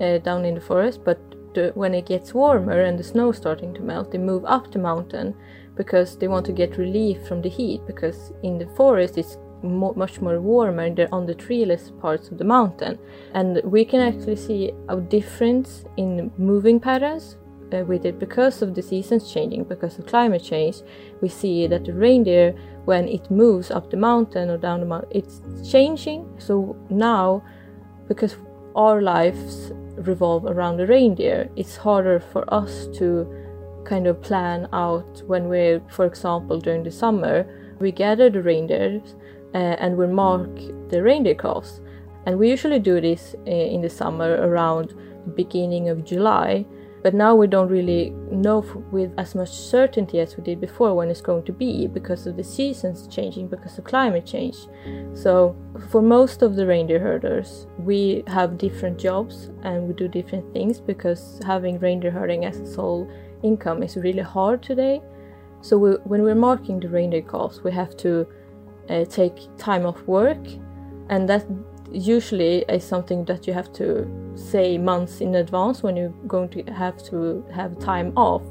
uh, 0.01 0.17
down 0.19 0.46
in 0.46 0.55
the 0.55 0.62
forest. 0.62 1.03
But 1.03 1.19
the, 1.53 1.72
when 1.75 1.93
it 1.93 2.05
gets 2.05 2.34
warmer 2.34 2.81
and 2.81 2.98
the 2.98 3.03
snow 3.03 3.31
starting 3.31 3.74
to 3.75 3.81
melt, 3.81 4.12
they 4.12 4.17
move 4.17 4.46
up 4.46 4.72
the 4.72 4.79
mountain 4.79 5.36
because 5.75 6.17
they 6.17 6.27
want 6.27 6.46
to 6.46 6.51
get 6.51 6.77
relief 6.77 7.25
from 7.27 7.41
the 7.41 7.50
heat 7.50 7.81
because 7.88 8.34
in 8.43 8.58
the 8.58 8.67
forest 8.75 9.17
it's 9.17 9.38
mo- 9.63 9.94
much 9.96 10.22
more 10.22 10.39
warmer 10.39 10.89
they're 10.89 11.13
on 11.13 11.25
the 11.25 11.36
treeless 11.36 11.92
parts 12.01 12.30
of 12.30 12.38
the 12.38 12.44
mountain. 12.44 12.98
And 13.34 13.62
we 13.63 13.86
can 13.86 14.01
actually 14.01 14.36
see 14.36 14.72
a 14.88 14.98
difference 14.98 15.86
in 15.98 16.32
moving 16.38 16.80
patterns 16.80 17.38
uh, 17.74 17.84
with 17.86 18.06
it 18.06 18.20
because 18.20 18.62
of 18.62 18.75
the 18.75 18.82
seasons 18.82 19.32
changing 19.32 19.63
because 19.63 20.00
of 20.00 20.06
climate 20.08 20.44
change. 20.44 20.82
We 21.22 21.30
see 21.30 21.68
that 21.68 21.86
the 21.86 21.94
reindeer 21.94 22.56
when 22.86 23.08
it 23.08 23.30
moves 23.30 23.70
up 23.72 23.92
the 23.92 23.98
mountain 23.98 24.50
or 24.50 24.58
down 24.58 24.80
the 24.80 24.86
mountain 24.86 25.12
it's 25.12 25.42
changing. 25.70 26.28
So 26.39 26.75
now 26.89 27.44
because 28.08 28.38
our 28.75 29.01
lives 29.01 29.72
revolve 29.98 30.46
around 30.46 30.78
the 30.78 30.88
reindeer 30.88 31.50
it's 31.56 31.75
harder 31.75 32.20
for 32.20 32.51
us 32.54 32.88
to 32.98 33.28
kind 33.86 34.08
of 34.08 34.22
plan 34.22 34.68
out 34.72 35.22
when 35.28 35.50
we're 35.50 35.82
for 35.89 36.06
example 36.06 36.60
during 36.60 36.84
the 36.84 36.92
summer 36.92 37.46
we 37.80 37.92
gather 37.92 38.30
the 38.30 38.42
reindeers 38.42 39.16
and 39.53 39.98
we 39.98 40.08
mark 40.08 40.50
the 40.89 41.01
reindeer 41.01 41.36
calves 41.36 41.82
and 42.25 42.38
we 42.38 42.50
usually 42.50 42.79
do 42.79 43.01
this 43.01 43.36
uh, 43.48 43.51
in 43.51 43.82
the 43.82 43.89
summer 43.89 44.36
around 44.48 44.94
the 45.25 45.32
beginning 45.32 45.89
of 45.89 46.03
july 46.03 46.65
but 47.01 47.13
now 47.13 47.34
we 47.34 47.48
don't 47.48 47.70
really 47.70 48.10
know 48.29 48.60
with 48.91 49.13
as 49.18 49.34
much 49.34 49.50
certainty 49.50 50.20
as 50.20 50.36
we 50.36 50.44
did 50.44 50.60
before 50.60 50.94
when 50.94 51.10
it's 51.10 51.22
going 51.22 51.44
to 51.44 51.53
be 51.53 51.88
because 51.88 52.27
of 52.27 52.36
the 52.36 52.44
seasons 52.44 53.08
changing, 53.08 53.48
because 53.48 53.77
of 53.77 53.86
climate 53.86 54.25
change. 54.25 54.58
So, 55.13 55.56
for 55.89 56.01
most 56.01 56.41
of 56.41 56.56
the 56.56 56.65
reindeer 56.65 57.00
herders, 57.00 57.68
we 57.77 58.24
have 58.27 58.58
different 58.58 58.98
jobs 58.98 59.50
and 59.63 59.88
we 59.88 59.94
do 59.94 60.10
different 60.10 60.51
things 60.51 60.82
because 60.82 61.39
having 61.46 61.79
reindeer 61.79 62.12
herding 62.12 62.44
as 62.44 62.60
a 62.60 62.68
sole 62.68 63.10
income 63.44 63.82
is 63.82 63.96
really 63.96 64.22
hard 64.22 64.62
today. 64.62 65.01
So, 65.62 65.77
we, 65.77 65.91
when 66.03 66.24
we're 66.24 66.36
marking 66.36 66.82
the 66.82 66.89
reindeer 66.89 67.22
calves, 67.22 67.63
we 67.63 67.72
have 67.72 67.96
to 67.98 68.27
uh, 68.89 69.05
take 69.05 69.36
time 69.58 69.86
off 69.86 70.01
work, 70.03 70.46
and 71.10 71.27
that 71.29 71.46
usually 71.91 72.60
is 72.69 72.84
something 72.84 73.25
that 73.25 73.48
you 73.48 73.53
have 73.53 73.72
to 73.74 74.08
say 74.36 74.77
months 74.77 75.22
in 75.22 75.36
advance 75.36 75.81
when 75.81 75.96
you're 75.96 76.13
going 76.27 76.50
to 76.50 76.63
have 76.72 77.01
to 77.03 77.43
have 77.53 77.79
time 77.79 78.13
off. 78.15 78.43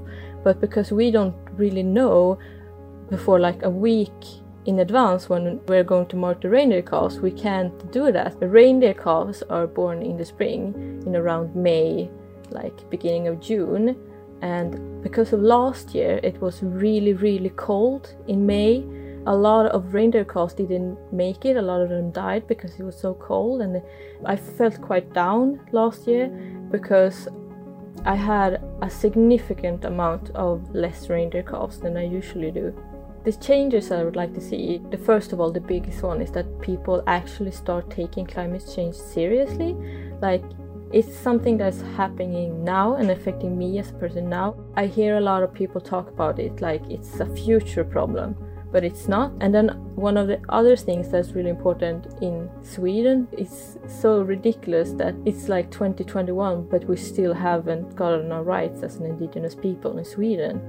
But 0.42 0.60
because 0.60 0.92
we 0.92 1.10
don't 1.10 1.36
really 1.56 1.82
know 1.82 2.38
before 3.10 3.38
like 3.38 3.62
a 3.62 3.70
week 3.70 4.12
in 4.66 4.80
advance 4.80 5.28
when 5.28 5.60
we're 5.66 5.84
going 5.84 6.06
to 6.06 6.16
mark 6.16 6.42
the 6.42 6.50
reindeer 6.50 6.82
calves 6.82 7.20
we 7.20 7.30
can't 7.30 7.90
do 7.90 8.12
that. 8.12 8.38
The 8.38 8.48
reindeer 8.48 8.92
calves 8.94 9.42
are 9.48 9.66
born 9.66 10.02
in 10.02 10.16
the 10.16 10.24
spring 10.24 11.02
in 11.06 11.16
around 11.16 11.56
may 11.56 12.10
like 12.50 12.88
beginning 12.90 13.28
of 13.28 13.40
june. 13.40 13.96
And 14.42 15.02
because 15.02 15.32
of 15.32 15.40
last 15.40 15.94
year 15.94 16.20
it 16.22 16.40
was 16.40 16.62
really 16.62 17.14
really 17.14 17.50
cold 17.50 18.14
in 18.26 18.44
may 18.44 18.84
a 19.28 19.36
lot 19.36 19.66
of 19.66 19.92
reindeer 19.92 20.24
calves 20.24 20.54
didn't 20.54 20.96
make 21.12 21.44
it. 21.44 21.58
A 21.58 21.62
lot 21.62 21.82
of 21.82 21.90
them 21.90 22.10
died 22.10 22.46
because 22.46 22.80
it 22.80 22.82
was 22.82 22.98
so 22.98 23.12
cold, 23.12 23.60
and 23.60 23.82
I 24.24 24.36
felt 24.36 24.80
quite 24.80 25.12
down 25.12 25.60
last 25.70 26.06
year 26.06 26.28
because 26.70 27.28
I 28.06 28.14
had 28.14 28.62
a 28.80 28.88
significant 28.88 29.84
amount 29.84 30.30
of 30.30 30.74
less 30.74 31.10
reindeer 31.10 31.42
calves 31.42 31.78
than 31.78 31.98
I 31.98 32.04
usually 32.04 32.50
do. 32.50 32.74
The 33.24 33.32
changes 33.32 33.92
I 33.92 34.02
would 34.02 34.16
like 34.16 34.32
to 34.32 34.40
see, 34.40 34.80
the 34.90 34.96
first 34.96 35.34
of 35.34 35.40
all, 35.40 35.52
the 35.52 35.60
biggest 35.60 36.02
one 36.02 36.22
is 36.22 36.30
that 36.30 36.60
people 36.62 37.02
actually 37.06 37.50
start 37.50 37.90
taking 37.90 38.24
climate 38.24 38.64
change 38.74 38.94
seriously. 38.94 39.76
Like 40.22 40.44
it's 40.90 41.14
something 41.14 41.58
that's 41.58 41.82
happening 41.98 42.64
now 42.64 42.94
and 42.94 43.10
affecting 43.10 43.58
me 43.58 43.78
as 43.78 43.90
a 43.90 43.94
person 43.94 44.30
now. 44.30 44.56
I 44.74 44.86
hear 44.86 45.18
a 45.18 45.20
lot 45.20 45.42
of 45.42 45.52
people 45.52 45.82
talk 45.82 46.08
about 46.08 46.38
it 46.38 46.62
like 46.62 46.82
it's 46.88 47.20
a 47.20 47.26
future 47.26 47.84
problem 47.84 48.34
but 48.70 48.84
it's 48.84 49.08
not. 49.08 49.32
And 49.40 49.54
then 49.54 49.68
one 49.94 50.16
of 50.16 50.28
the 50.28 50.40
other 50.48 50.76
things 50.76 51.10
that's 51.10 51.32
really 51.32 51.50
important 51.50 52.06
in 52.22 52.50
Sweden 52.62 53.26
is 53.36 53.78
so 53.86 54.20
ridiculous 54.20 54.92
that 54.92 55.14
it's 55.24 55.48
like 55.48 55.70
2021, 55.70 56.68
but 56.68 56.84
we 56.84 56.96
still 56.96 57.34
haven't 57.34 57.96
gotten 57.96 58.30
our 58.30 58.42
rights 58.42 58.82
as 58.82 58.96
an 58.96 59.06
indigenous 59.06 59.54
people 59.54 59.96
in 59.98 60.04
Sweden. 60.04 60.60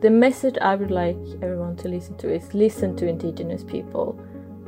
The 0.00 0.10
message 0.10 0.58
I 0.60 0.74
would 0.74 0.90
like 0.90 1.16
everyone 1.42 1.76
to 1.76 1.88
listen 1.88 2.16
to 2.18 2.32
is 2.32 2.52
listen 2.54 2.96
to 2.96 3.08
indigenous 3.08 3.64
people. 3.64 4.18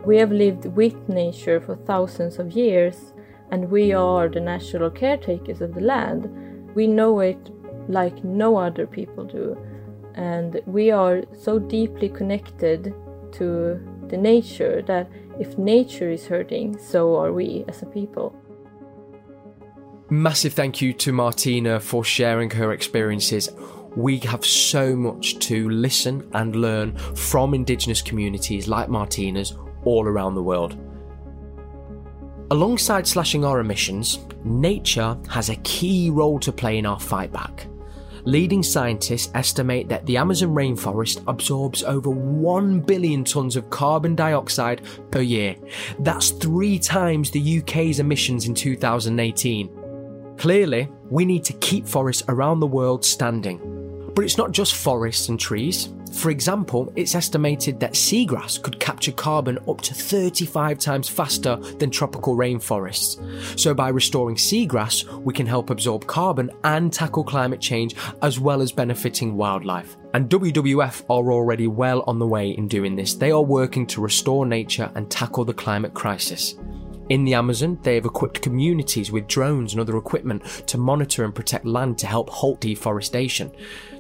We 0.07 0.17
have 0.19 0.33
lived 0.33 0.67
with 0.67 1.09
nature 1.09 1.61
for 1.61 1.77
thousands 1.77 2.39
of 2.39 2.53
years, 2.53 3.13
and 3.51 3.71
we 3.71 3.93
are 3.93 4.29
the 4.29 4.41
natural 4.41 4.91
caretakers 4.91 5.61
of 5.61 5.75
the 5.75 5.81
land. 5.81 6.31
We 6.75 6.87
know 6.87 7.21
it 7.21 7.51
like 7.89 8.23
no 8.23 8.57
other 8.57 8.87
people 8.87 9.25
do 9.25 9.57
and 10.19 10.61
we 10.67 10.91
are 10.91 11.23
so 11.33 11.61
deeply 11.61 12.09
connected 12.09 12.93
to 13.31 13.81
the 14.09 14.17
nature 14.17 14.83
that 14.83 15.09
if 15.39 15.57
nature 15.57 16.11
is 16.11 16.27
hurting, 16.27 16.77
so 16.77 17.15
are 17.17 17.33
we 17.33 17.65
as 17.69 17.83
a 17.83 17.87
people. 17.87 18.35
Massive 20.11 20.55
thank 20.55 20.83
you 20.83 20.93
to 20.95 21.13
Martina 21.13 21.79
for 21.79 22.03
sharing 22.03 22.51
her 22.51 22.73
experiences. 22.73 23.49
We 23.95 24.19
have 24.19 24.45
so 24.45 24.97
much 24.97 25.39
to 25.41 25.69
listen 25.69 26.29
and 26.33 26.57
learn 26.57 26.97
from 27.15 27.55
Indigenous 27.55 28.03
communities 28.03 28.67
like 28.67 28.89
Martina's 28.89 29.57
all 29.85 30.07
around 30.07 30.35
the 30.35 30.43
world. 30.43 30.77
Alongside 32.51 33.07
slashing 33.07 33.45
our 33.45 33.61
emissions, 33.61 34.19
nature 34.43 35.17
has 35.29 35.49
a 35.49 35.57
key 35.57 36.11
role 36.11 36.41
to 36.41 36.51
play 36.51 36.79
in 36.79 36.87
our 36.87 36.99
fight 36.99 37.31
back. 37.31 37.68
Leading 38.29 38.63
scientists 38.63 39.31
estimate 39.35 39.89
that 39.89 40.05
the 40.05 40.19
Amazon 40.19 40.51
rainforest 40.51 41.25
absorbs 41.27 41.83
over 41.83 42.11
1 42.11 42.81
billion 42.81 43.25
tonnes 43.25 43.57
of 43.57 43.71
carbon 43.71 44.15
dioxide 44.15 44.83
per 45.11 45.23
year. 45.23 45.57
That's 46.01 46.33
three 46.33 46.79
times 46.79 47.31
the 47.31 47.61
UK's 47.61 48.01
emissions 48.01 48.47
in 48.47 48.55
2018. 48.55 50.35
Clearly, 50.37 50.91
we 51.09 51.25
need 51.25 51.43
to 51.45 51.55
keep 51.55 51.89
forests 51.89 52.23
around 52.29 52.61
the 52.61 52.67
world 52.67 53.03
standing. 53.03 54.11
But 54.15 54.27
it's 54.27 54.37
not 54.37 54.53
just 54.53 54.75
forests 54.75 55.31
and 55.31 55.41
trees. 55.41 55.89
For 56.13 56.31
example, 56.31 56.93
it's 56.97 57.15
estimated 57.15 57.81
that 57.81 57.93
seagrass 57.93 58.63
could 58.63 58.81
capture 58.81 59.13
carbon 59.13 59.59
up 59.69 59.81
to 59.83 59.95
35 59.95 60.79
times 60.79 61.09
faster 61.09 61.57
than 61.57 61.91
tropical 61.91 62.37
rainforests. 62.37 63.59
So, 63.59 63.75
by 63.75 63.89
restoring 63.89 64.37
seagrass, 64.37 65.05
we 65.23 65.35
can 65.35 65.47
help 65.47 65.71
absorb 65.71 66.07
carbon 66.07 66.51
and 66.65 66.93
tackle 66.93 67.25
climate 67.25 67.61
change 67.61 67.95
as 68.23 68.41
well 68.41 68.63
as 68.63 68.73
benefiting 68.73 69.37
wildlife. 69.37 69.97
And 70.15 70.29
WWF 70.29 71.03
are 71.11 71.33
already 71.33 71.67
well 71.67 72.03
on 72.07 72.19
the 72.19 72.27
way 72.27 72.51
in 72.51 72.69
doing 72.69 72.97
this. 72.97 73.15
They 73.15 73.31
are 73.31 73.43
working 73.43 73.87
to 73.89 74.01
restore 74.01 74.47
nature 74.47 74.91
and 74.95 75.11
tackle 75.11 75.45
the 75.45 75.55
climate 75.55 75.95
crisis. 75.95 76.55
In 77.09 77.25
the 77.25 77.35
Amazon, 77.35 77.79
they 77.83 77.95
have 77.95 78.05
equipped 78.05 78.43
communities 78.43 79.11
with 79.11 79.27
drones 79.27 79.73
and 79.73 79.81
other 79.81 79.97
equipment 79.97 80.45
to 80.67 80.77
monitor 80.77 81.25
and 81.25 81.35
protect 81.35 81.65
land 81.65 81.99
to 81.99 82.07
help 82.07 82.29
halt 82.29 82.61
deforestation. 82.61 83.51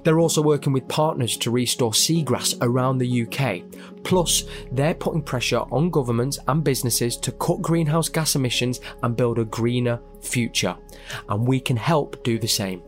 They're 0.05 0.21
also 0.21 0.43
working 0.43 0.73
with 0.73 0.89
partners 0.89 1.37
to 1.39 1.51
restore 1.51 1.93
seagrass 1.93 2.57
around 2.61 2.99
the 2.99 3.23
UK. 3.23 3.63
Plus, 4.05 4.45
they're 4.73 4.95
putting 4.95 5.23
pressure 5.23 5.65
on 5.71 5.91
governments 5.91 6.39
and 6.49 6.63
businesses 6.63 7.17
to 7.19 7.33
cut 7.33 7.63
greenhouse 7.63 8.09
gas 8.09 8.37
emissions 8.37 8.81
and 9.03 9.17
build 9.17 9.39
a 9.39 9.45
greener 9.45 10.01
future. 10.21 10.77
And 11.29 11.47
we 11.47 11.61
can 11.61 11.77
help 11.77 12.23
do 12.25 12.39
the 12.39 12.49
same. 12.49 12.83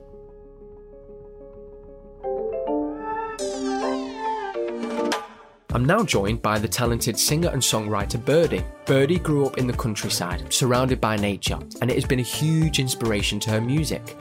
I'm 5.72 5.84
now 5.84 6.02
joined 6.02 6.42
by 6.42 6.58
the 6.58 6.66
talented 6.66 7.16
singer 7.16 7.48
and 7.48 7.62
songwriter 7.62 8.22
Birdie. 8.24 8.64
Birdie 8.86 9.20
grew 9.20 9.46
up 9.46 9.56
in 9.56 9.68
the 9.68 9.72
countryside, 9.72 10.52
surrounded 10.52 11.00
by 11.00 11.14
nature, 11.14 11.60
and 11.80 11.88
it 11.88 11.94
has 11.94 12.04
been 12.04 12.18
a 12.18 12.22
huge 12.22 12.80
inspiration 12.80 13.38
to 13.40 13.50
her 13.50 13.60
music. 13.60 14.20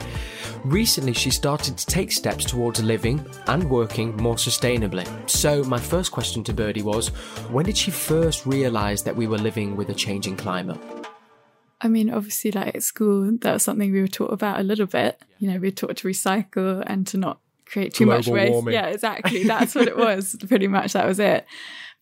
Recently, 0.64 1.12
she 1.12 1.30
started 1.30 1.76
to 1.76 1.86
take 1.86 2.12
steps 2.12 2.44
towards 2.44 2.84
living 2.84 3.26
and 3.48 3.68
working 3.68 4.16
more 4.18 4.36
sustainably. 4.36 5.08
So, 5.28 5.64
my 5.64 5.80
first 5.80 6.12
question 6.12 6.44
to 6.44 6.52
Birdie 6.52 6.82
was 6.82 7.08
when 7.48 7.64
did 7.64 7.76
she 7.76 7.90
first 7.90 8.46
realise 8.46 9.02
that 9.02 9.16
we 9.16 9.26
were 9.26 9.38
living 9.38 9.74
with 9.74 9.88
a 9.88 9.94
changing 9.94 10.36
climate? 10.36 10.78
I 11.80 11.88
mean, 11.88 12.10
obviously, 12.10 12.52
like 12.52 12.76
at 12.76 12.82
school, 12.84 13.28
that 13.40 13.54
was 13.54 13.64
something 13.64 13.90
we 13.90 14.00
were 14.00 14.06
taught 14.06 14.32
about 14.32 14.60
a 14.60 14.62
little 14.62 14.86
bit. 14.86 15.20
You 15.40 15.48
know, 15.48 15.54
we 15.54 15.68
were 15.68 15.72
taught 15.72 15.96
to 15.96 16.08
recycle 16.08 16.84
and 16.86 17.08
to 17.08 17.16
not 17.16 17.40
create 17.70 17.94
too 17.94 18.04
Global 18.04 18.18
much 18.18 18.28
waste. 18.28 18.52
warming. 18.52 18.74
Yeah, 18.74 18.86
exactly. 18.86 19.44
That's 19.46 19.74
what 19.74 19.88
it 19.88 19.96
was. 19.96 20.36
Pretty 20.48 20.68
much 20.68 20.92
that 20.92 21.06
was 21.06 21.18
it. 21.20 21.46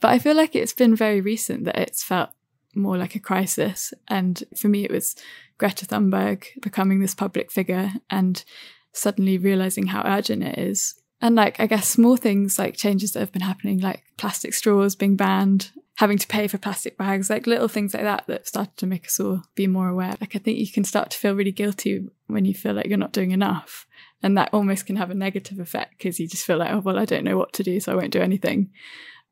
But 0.00 0.09
I 0.09 0.18
feel 0.18 0.37
like 0.37 0.54
it's 0.54 0.72
been 0.72 0.94
very 0.94 1.20
recent 1.20 1.64
that 1.64 1.78
it's 1.78 2.02
felt 2.02 2.31
more 2.74 2.96
like 2.96 3.14
a 3.14 3.20
crisis. 3.20 3.92
And 4.09 4.42
for 4.57 4.68
me, 4.68 4.85
it 4.85 4.90
was 4.90 5.16
Greta 5.59 5.87
Thunberg 5.87 6.44
becoming 6.62 7.00
this 7.00 7.14
public 7.14 7.50
figure 7.50 7.90
and 8.09 8.44
suddenly 8.92 9.38
realizing 9.38 9.88
how 9.88 10.02
urgent 10.04 10.42
it 10.44 10.59
is. 10.59 10.94
And 11.20 11.35
like, 11.35 11.59
I 11.59 11.66
guess 11.66 11.88
small 11.88 12.16
things 12.16 12.59
like 12.59 12.76
changes 12.76 13.12
that 13.12 13.20
have 13.20 13.33
been 13.33 13.42
happening, 13.42 13.81
like 13.81 14.04
plastic 14.16 14.54
straws 14.54 14.94
being 14.94 15.16
banned, 15.16 15.72
having 15.96 16.16
to 16.18 16.28
pay 16.28 16.46
for 16.46 16.59
plastic 16.59 16.96
bags, 16.96 17.28
like 17.28 17.48
little 17.48 17.66
things 17.66 17.92
like 17.92 18.04
that 18.04 18.24
that 18.28 18.46
started 18.46 18.76
to 18.76 18.87
make 18.87 19.07
us 19.07 19.18
all 19.18 19.42
be 19.57 19.66
more 19.66 19.88
aware. 19.88 20.14
Like, 20.20 20.37
I 20.37 20.38
think 20.38 20.59
you 20.59 20.70
can 20.70 20.85
start 20.85 21.11
to 21.11 21.18
feel 21.18 21.35
really 21.35 21.50
guilty 21.50 22.07
when 22.28 22.44
you 22.44 22.54
feel 22.54 22.74
like 22.74 22.87
you're 22.87 22.96
not 22.96 23.12
doing 23.12 23.33
enough. 23.33 23.85
And 24.22 24.37
that 24.37 24.50
almost 24.52 24.87
can 24.87 24.96
have 24.96 25.11
a 25.11 25.14
negative 25.14 25.61
effect 25.61 25.98
because 25.98 26.18
you 26.18 26.26
just 26.26 26.44
feel 26.44 26.59
like, 26.59 26.72
oh, 26.72 26.81
well, 26.81 26.98
I 26.98 27.04
don't 27.04 27.24
know 27.24 27.38
what 27.38 27.52
to 27.54 27.62
do, 27.62 27.78
so 27.78 27.92
I 27.92 27.94
won't 27.94 28.12
do 28.12 28.20
anything. 28.20 28.70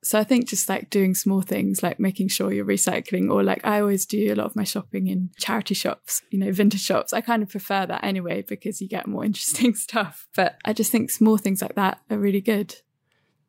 So 0.03 0.21
I 0.21 0.25
think 0.25 0.49
just 0.49 0.69
like 0.69 0.89
doing 0.89 1.17
small 1.17 1.43
things 1.43 1.83
like 1.83 1.99
making 1.99 2.29
sure 2.29 2.53
you're 2.53 2.65
recycling, 2.65 3.29
or 3.29 3.43
like 3.43 3.67
I 3.67 3.81
always 3.81 4.07
do 4.07 4.33
a 4.33 4.37
lot 4.37 4.47
of 4.47 4.55
my 4.55 4.63
shopping 4.63 5.09
in 5.09 5.31
charity 5.39 5.75
shops, 5.75 6.23
you 6.31 6.39
know, 6.39 6.53
vintage 6.53 6.83
shops. 6.83 7.13
I 7.13 7.21
kind 7.21 7.43
of 7.43 7.49
prefer 7.49 7.87
that 7.87 8.05
anyway 8.05 8.45
because 8.47 8.81
you 8.81 8.89
get 8.89 9.09
more 9.09 9.25
interesting 9.31 9.75
stuff. 9.75 10.29
But 10.37 10.59
I 10.65 10.73
just 10.73 10.93
think 10.93 11.11
small 11.11 11.39
things 11.39 11.61
like 11.61 11.75
that 11.75 12.01
are 12.09 12.19
really 12.19 12.41
good. 12.41 12.77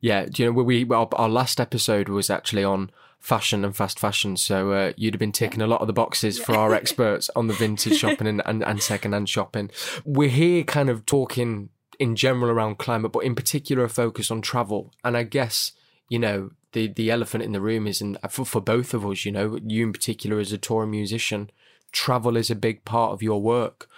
Yeah, 0.00 0.26
do 0.26 0.42
you 0.42 0.52
know 0.52 0.62
we 0.62 0.84
our, 0.90 1.08
our 1.12 1.28
last 1.28 1.60
episode 1.60 2.08
was 2.08 2.30
actually 2.30 2.64
on 2.64 2.90
fashion 3.18 3.64
and 3.64 3.76
fast 3.76 3.98
fashion, 3.98 4.36
so 4.36 4.72
uh, 4.72 4.92
you'd 4.96 5.14
have 5.14 5.18
been 5.18 5.32
ticking 5.32 5.60
a 5.60 5.66
lot 5.66 5.80
of 5.80 5.86
the 5.86 5.92
boxes 5.92 6.38
for 6.38 6.54
our 6.54 6.74
experts 6.80 7.30
on 7.36 7.46
the 7.46 7.54
vintage 7.54 7.98
shopping 7.98 8.26
and, 8.26 8.42
and, 8.46 8.62
and 8.62 8.82
second 8.82 9.12
hand 9.12 9.28
shopping. 9.28 9.70
We're 10.04 10.28
here 10.28 10.64
kind 10.64 10.88
of 10.88 11.06
talking 11.06 11.70
in 11.98 12.16
general 12.16 12.50
around 12.50 12.78
climate, 12.78 13.12
but 13.12 13.24
in 13.24 13.34
particular 13.34 13.84
a 13.84 13.88
focus 13.88 14.30
on 14.30 14.40
travel. 14.40 14.92
And 15.04 15.16
I 15.16 15.24
guess 15.24 15.72
you 16.08 16.18
know 16.18 16.50
the 16.72 16.88
the 16.88 17.10
elephant 17.10 17.44
in 17.44 17.52
the 17.52 17.60
room 17.60 17.86
is, 17.86 18.00
and 18.00 18.18
for, 18.30 18.44
for 18.44 18.60
both 18.60 18.94
of 18.94 19.04
us, 19.06 19.24
you 19.24 19.32
know, 19.32 19.58
you 19.64 19.86
in 19.86 19.92
particular 19.92 20.38
as 20.38 20.52
a 20.52 20.58
touring 20.58 20.90
musician, 20.90 21.50
travel 21.92 22.36
is 22.36 22.50
a 22.50 22.54
big 22.56 22.84
part 22.84 23.12
of 23.12 23.22
your 23.22 23.40
work. 23.40 23.88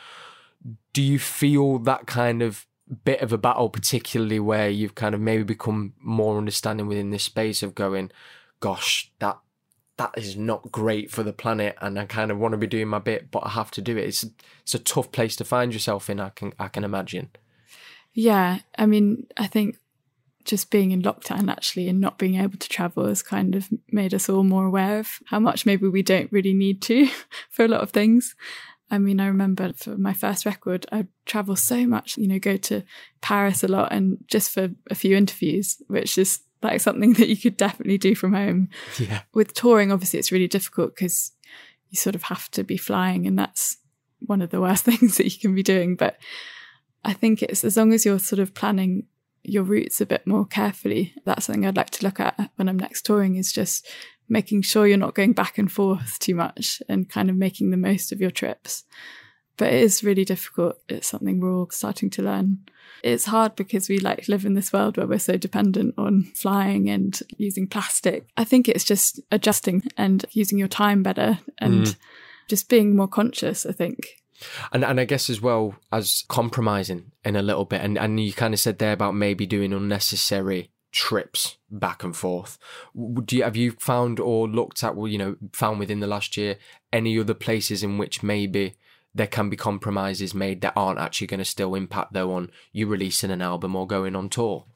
Do 0.92 1.02
you 1.02 1.18
feel 1.18 1.78
that 1.80 2.06
kind 2.06 2.42
of 2.42 2.66
bit 3.04 3.20
of 3.20 3.32
a 3.32 3.38
battle, 3.38 3.68
particularly 3.68 4.40
where 4.40 4.68
you've 4.68 4.94
kind 4.94 5.14
of 5.14 5.20
maybe 5.20 5.44
become 5.44 5.94
more 6.00 6.36
understanding 6.36 6.86
within 6.86 7.10
this 7.10 7.22
space 7.22 7.62
of 7.62 7.74
going, 7.74 8.10
gosh, 8.60 9.10
that 9.18 9.38
that 9.96 10.16
is 10.16 10.34
not 10.36 10.72
great 10.72 11.10
for 11.10 11.22
the 11.22 11.32
planet, 11.32 11.76
and 11.80 11.98
I 11.98 12.06
kind 12.06 12.30
of 12.30 12.38
want 12.38 12.52
to 12.52 12.58
be 12.58 12.66
doing 12.66 12.88
my 12.88 12.98
bit, 12.98 13.30
but 13.30 13.44
I 13.44 13.50
have 13.50 13.70
to 13.72 13.82
do 13.82 13.96
it. 13.96 14.04
It's 14.04 14.24
it's 14.62 14.74
a 14.74 14.78
tough 14.78 15.12
place 15.12 15.36
to 15.36 15.44
find 15.44 15.72
yourself 15.72 16.08
in. 16.08 16.20
I 16.20 16.30
can 16.30 16.52
I 16.58 16.68
can 16.68 16.84
imagine. 16.84 17.30
Yeah, 18.12 18.60
I 18.78 18.86
mean, 18.86 19.26
I 19.36 19.46
think 19.46 19.76
just 20.44 20.70
being 20.70 20.90
in 20.90 21.02
lockdown 21.02 21.50
actually 21.50 21.88
and 21.88 22.00
not 22.00 22.18
being 22.18 22.36
able 22.36 22.56
to 22.58 22.68
travel 22.68 23.06
has 23.06 23.22
kind 23.22 23.54
of 23.54 23.68
made 23.92 24.14
us 24.14 24.28
all 24.28 24.42
more 24.42 24.66
aware 24.66 24.98
of 24.98 25.18
how 25.26 25.38
much 25.38 25.66
maybe 25.66 25.86
we 25.86 26.02
don't 26.02 26.32
really 26.32 26.54
need 26.54 26.80
to 26.82 27.08
for 27.50 27.64
a 27.64 27.68
lot 27.68 27.82
of 27.82 27.90
things. 27.90 28.34
I 28.90 28.98
mean, 28.98 29.20
I 29.20 29.26
remember 29.26 29.72
for 29.74 29.96
my 29.96 30.12
first 30.12 30.44
record, 30.44 30.86
I'd 30.90 31.06
travel 31.24 31.54
so 31.54 31.86
much, 31.86 32.16
you 32.16 32.26
know, 32.26 32.40
go 32.40 32.56
to 32.56 32.82
Paris 33.20 33.62
a 33.62 33.68
lot 33.68 33.92
and 33.92 34.18
just 34.26 34.50
for 34.50 34.70
a 34.90 34.94
few 34.96 35.16
interviews, 35.16 35.80
which 35.86 36.18
is 36.18 36.40
like 36.62 36.80
something 36.80 37.14
that 37.14 37.28
you 37.28 37.36
could 37.36 37.56
definitely 37.56 37.98
do 37.98 38.14
from 38.14 38.32
home. 38.32 38.68
Yeah. 38.98 39.22
With 39.34 39.54
touring, 39.54 39.92
obviously, 39.92 40.18
it's 40.18 40.32
really 40.32 40.48
difficult 40.48 40.94
because 40.94 41.32
you 41.88 41.96
sort 41.96 42.14
of 42.14 42.24
have 42.24 42.50
to 42.52 42.64
be 42.64 42.76
flying, 42.76 43.26
and 43.26 43.38
that's 43.38 43.78
one 44.20 44.42
of 44.42 44.50
the 44.50 44.60
worst 44.60 44.84
things 44.86 45.16
that 45.16 45.24
you 45.24 45.38
can 45.38 45.54
be 45.54 45.62
doing. 45.62 45.96
But 45.96 46.18
I 47.04 47.12
think 47.12 47.42
it's 47.42 47.64
as 47.64 47.76
long 47.76 47.92
as 47.92 48.04
you're 48.04 48.18
sort 48.18 48.40
of 48.40 48.54
planning 48.54 49.06
your 49.42 49.62
routes 49.62 50.00
a 50.00 50.06
bit 50.06 50.26
more 50.26 50.46
carefully, 50.46 51.14
that's 51.24 51.46
something 51.46 51.64
I'd 51.64 51.76
like 51.76 51.90
to 51.90 52.04
look 52.04 52.20
at 52.20 52.50
when 52.56 52.68
I'm 52.68 52.78
next 52.78 53.02
touring 53.02 53.36
is 53.36 53.52
just 53.52 53.88
making 54.28 54.62
sure 54.62 54.86
you're 54.86 54.96
not 54.96 55.14
going 55.14 55.32
back 55.32 55.58
and 55.58 55.70
forth 55.70 56.18
too 56.18 56.34
much 56.34 56.82
and 56.88 57.08
kind 57.08 57.30
of 57.30 57.36
making 57.36 57.70
the 57.70 57.76
most 57.76 58.12
of 58.12 58.20
your 58.20 58.30
trips. 58.30 58.84
But 59.56 59.72
it 59.72 59.82
is 59.82 60.02
really 60.02 60.24
difficult. 60.24 60.78
It's 60.88 61.08
something 61.08 61.40
we're 61.40 61.54
all 61.54 61.70
starting 61.70 62.10
to 62.10 62.22
learn. 62.22 62.60
It's 63.02 63.26
hard 63.26 63.56
because 63.56 63.88
we 63.88 63.98
like 63.98 64.28
live 64.28 64.44
in 64.44 64.54
this 64.54 64.72
world 64.72 64.96
where 64.96 65.06
we're 65.06 65.18
so 65.18 65.36
dependent 65.36 65.94
on 65.96 66.24
flying 66.34 66.88
and 66.88 67.18
using 67.36 67.66
plastic. 67.66 68.26
I 68.36 68.44
think 68.44 68.68
it's 68.68 68.84
just 68.84 69.20
adjusting 69.30 69.82
and 69.96 70.24
using 70.32 70.58
your 70.58 70.68
time 70.68 71.02
better 71.02 71.38
and 71.58 71.86
mm. 71.86 71.96
just 72.48 72.68
being 72.68 72.96
more 72.96 73.08
conscious, 73.08 73.64
I 73.66 73.72
think. 73.72 74.08
And 74.72 74.84
and 74.84 74.98
I 74.98 75.04
guess 75.04 75.28
as 75.28 75.40
well 75.40 75.76
as 75.92 76.24
compromising 76.28 77.12
in 77.24 77.36
a 77.36 77.42
little 77.42 77.66
bit, 77.66 77.82
and, 77.82 77.98
and 77.98 78.18
you 78.18 78.32
kind 78.32 78.54
of 78.54 78.60
said 78.60 78.78
there 78.78 78.92
about 78.92 79.14
maybe 79.14 79.46
doing 79.46 79.72
unnecessary 79.72 80.70
trips 80.92 81.56
back 81.70 82.02
and 82.02 82.16
forth. 82.16 82.58
Do 83.24 83.36
you, 83.36 83.42
have 83.44 83.56
you 83.56 83.72
found 83.72 84.18
or 84.18 84.48
looked 84.48 84.82
at, 84.82 84.96
well, 84.96 85.08
you 85.08 85.18
know, 85.18 85.36
found 85.52 85.78
within 85.78 86.00
the 86.00 86.06
last 86.06 86.36
year 86.36 86.56
any 86.92 87.18
other 87.18 87.34
places 87.34 87.82
in 87.82 87.98
which 87.98 88.22
maybe 88.22 88.74
there 89.14 89.26
can 89.26 89.50
be 89.50 89.56
compromises 89.56 90.34
made 90.34 90.60
that 90.60 90.72
aren't 90.76 90.98
actually 90.98 91.26
going 91.26 91.38
to 91.38 91.44
still 91.44 91.74
impact 91.74 92.12
though 92.12 92.32
on 92.32 92.50
you 92.72 92.86
releasing 92.86 93.30
an 93.30 93.42
album 93.42 93.74
or 93.74 93.86
going 93.86 94.14
on 94.14 94.28
tour? 94.28 94.66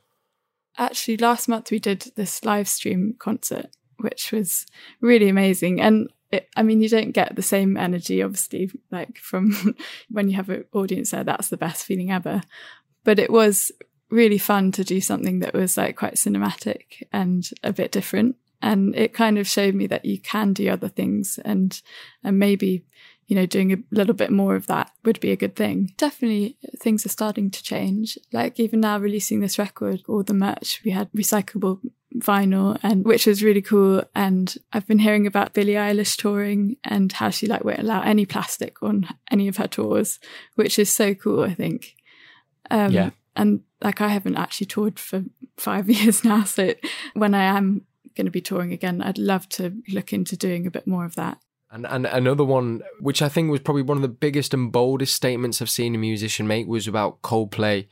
Actually, 0.76 1.16
last 1.18 1.48
month 1.48 1.70
we 1.70 1.78
did 1.78 2.12
this 2.16 2.44
live 2.44 2.68
stream 2.68 3.14
concert, 3.18 3.66
which 3.98 4.32
was 4.32 4.66
really 5.00 5.28
amazing. 5.28 5.80
And 5.80 6.08
it, 6.32 6.48
I 6.56 6.64
mean, 6.64 6.80
you 6.80 6.88
don't 6.88 7.12
get 7.12 7.36
the 7.36 7.42
same 7.42 7.76
energy, 7.76 8.22
obviously, 8.22 8.70
like 8.90 9.18
from 9.18 9.76
when 10.10 10.28
you 10.28 10.36
have 10.36 10.48
an 10.48 10.64
audience 10.72 11.12
there. 11.12 11.22
That's 11.22 11.48
the 11.48 11.56
best 11.56 11.84
feeling 11.84 12.10
ever. 12.10 12.42
But 13.04 13.20
it 13.20 13.30
was 13.30 13.70
really 14.10 14.38
fun 14.38 14.72
to 14.72 14.84
do 14.84 15.00
something 15.00 15.40
that 15.40 15.54
was 15.54 15.76
like 15.76 15.96
quite 15.96 16.14
cinematic 16.14 17.02
and 17.12 17.48
a 17.62 17.72
bit 17.72 17.92
different. 17.92 18.36
And 18.60 18.96
it 18.96 19.12
kind 19.12 19.38
of 19.38 19.46
showed 19.46 19.74
me 19.74 19.86
that 19.88 20.04
you 20.04 20.18
can 20.18 20.54
do 20.54 20.68
other 20.70 20.88
things 20.88 21.38
and 21.44 21.80
and 22.22 22.38
maybe 22.38 22.84
you 23.26 23.36
know, 23.36 23.46
doing 23.46 23.72
a 23.72 23.76
little 23.90 24.14
bit 24.14 24.30
more 24.30 24.54
of 24.54 24.66
that 24.66 24.90
would 25.04 25.20
be 25.20 25.30
a 25.30 25.36
good 25.36 25.56
thing. 25.56 25.92
Definitely 25.96 26.56
things 26.78 27.06
are 27.06 27.10
starting 27.10 27.50
to 27.50 27.62
change. 27.62 28.18
Like 28.32 28.60
even 28.60 28.80
now 28.80 28.98
releasing 28.98 29.40
this 29.40 29.58
record, 29.58 30.02
all 30.08 30.22
the 30.22 30.34
merch, 30.34 30.82
we 30.84 30.90
had 30.90 31.10
recyclable 31.12 31.80
vinyl 32.14 32.78
and 32.82 33.04
which 33.04 33.26
was 33.26 33.42
really 33.42 33.62
cool. 33.62 34.02
And 34.14 34.54
I've 34.72 34.86
been 34.86 34.98
hearing 34.98 35.26
about 35.26 35.54
Billie 35.54 35.74
Eilish 35.74 36.16
touring 36.16 36.76
and 36.84 37.12
how 37.12 37.30
she 37.30 37.46
like 37.46 37.64
won't 37.64 37.80
allow 37.80 38.02
any 38.02 38.26
plastic 38.26 38.82
on 38.82 39.08
any 39.30 39.48
of 39.48 39.56
her 39.56 39.68
tours, 39.68 40.20
which 40.54 40.78
is 40.78 40.92
so 40.92 41.14
cool, 41.14 41.42
I 41.42 41.54
think. 41.54 41.94
Um, 42.70 42.92
yeah. 42.92 43.10
And 43.36 43.62
like 43.82 44.00
I 44.00 44.08
haven't 44.08 44.36
actually 44.36 44.66
toured 44.66 44.98
for 44.98 45.24
five 45.56 45.88
years 45.90 46.24
now. 46.24 46.44
So 46.44 46.74
when 47.14 47.34
I 47.34 47.44
am 47.44 47.86
going 48.14 48.26
to 48.26 48.30
be 48.30 48.40
touring 48.40 48.72
again, 48.72 49.02
I'd 49.02 49.18
love 49.18 49.48
to 49.50 49.82
look 49.88 50.12
into 50.12 50.36
doing 50.36 50.66
a 50.66 50.70
bit 50.70 50.86
more 50.86 51.04
of 51.04 51.14
that. 51.16 51.38
And, 51.74 51.86
and 51.86 52.06
another 52.06 52.44
one, 52.44 52.82
which 53.00 53.20
I 53.20 53.28
think 53.28 53.50
was 53.50 53.60
probably 53.60 53.82
one 53.82 53.98
of 53.98 54.02
the 54.02 54.08
biggest 54.08 54.54
and 54.54 54.70
boldest 54.70 55.12
statements 55.12 55.60
I've 55.60 55.68
seen 55.68 55.96
a 55.96 55.98
musician 55.98 56.46
make, 56.46 56.68
was 56.68 56.86
about 56.86 57.20
Coldplay 57.20 57.88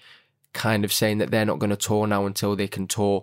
kind 0.53 0.85
of 0.85 0.93
saying 0.93 1.19
that 1.19 1.33
they're 1.33 1.45
not 1.45 1.59
going 1.59 1.71
to 1.71 1.77
tour 1.77 2.07
now 2.07 2.25
until 2.25 2.55
they 2.55 2.69
can 2.69 2.87
tour 2.87 3.23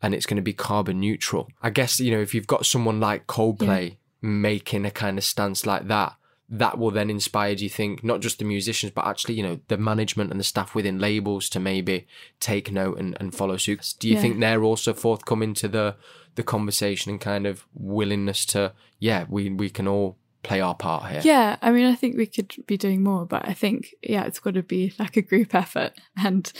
and 0.00 0.14
it's 0.14 0.26
going 0.26 0.36
to 0.36 0.42
be 0.42 0.52
carbon 0.52 1.00
neutral. 1.00 1.48
I 1.62 1.70
guess, 1.70 1.98
you 1.98 2.12
know, 2.12 2.20
if 2.20 2.32
you've 2.32 2.46
got 2.46 2.64
someone 2.64 3.00
like 3.00 3.26
Coldplay 3.26 3.88
yeah. 3.88 3.94
making 4.20 4.86
a 4.86 4.92
kind 4.92 5.18
of 5.18 5.24
stance 5.24 5.66
like 5.66 5.88
that, 5.88 6.14
that 6.48 6.78
will 6.78 6.92
then 6.92 7.10
inspire, 7.10 7.56
do 7.56 7.64
you 7.64 7.70
think, 7.70 8.04
not 8.04 8.20
just 8.20 8.38
the 8.38 8.44
musicians, 8.44 8.92
but 8.92 9.04
actually, 9.04 9.34
you 9.34 9.42
know, 9.42 9.58
the 9.66 9.76
management 9.76 10.30
and 10.30 10.38
the 10.38 10.44
staff 10.44 10.76
within 10.76 11.00
labels 11.00 11.48
to 11.48 11.58
maybe 11.58 12.06
take 12.38 12.70
note 12.70 12.98
and, 12.98 13.16
and 13.18 13.34
follow 13.34 13.56
suit? 13.56 13.94
Do 13.98 14.08
you 14.08 14.14
yeah. 14.14 14.20
think 14.20 14.38
they're 14.38 14.62
also 14.62 14.94
forthcoming 14.94 15.54
to 15.54 15.66
the 15.66 15.96
the 16.38 16.44
conversation 16.44 17.10
and 17.10 17.20
kind 17.20 17.46
of 17.46 17.66
willingness 17.74 18.46
to, 18.46 18.72
yeah, 19.00 19.26
we 19.28 19.50
we 19.50 19.68
can 19.68 19.88
all 19.88 20.16
play 20.44 20.60
our 20.60 20.74
part 20.74 21.10
here. 21.10 21.20
Yeah, 21.24 21.56
I 21.60 21.72
mean, 21.72 21.84
I 21.84 21.96
think 21.96 22.16
we 22.16 22.26
could 22.26 22.54
be 22.66 22.76
doing 22.76 23.02
more, 23.02 23.26
but 23.26 23.46
I 23.46 23.52
think 23.52 23.94
yeah, 24.02 24.24
it's 24.24 24.38
got 24.38 24.54
to 24.54 24.62
be 24.62 24.94
like 24.98 25.16
a 25.16 25.22
group 25.22 25.54
effort, 25.54 25.92
and 26.16 26.50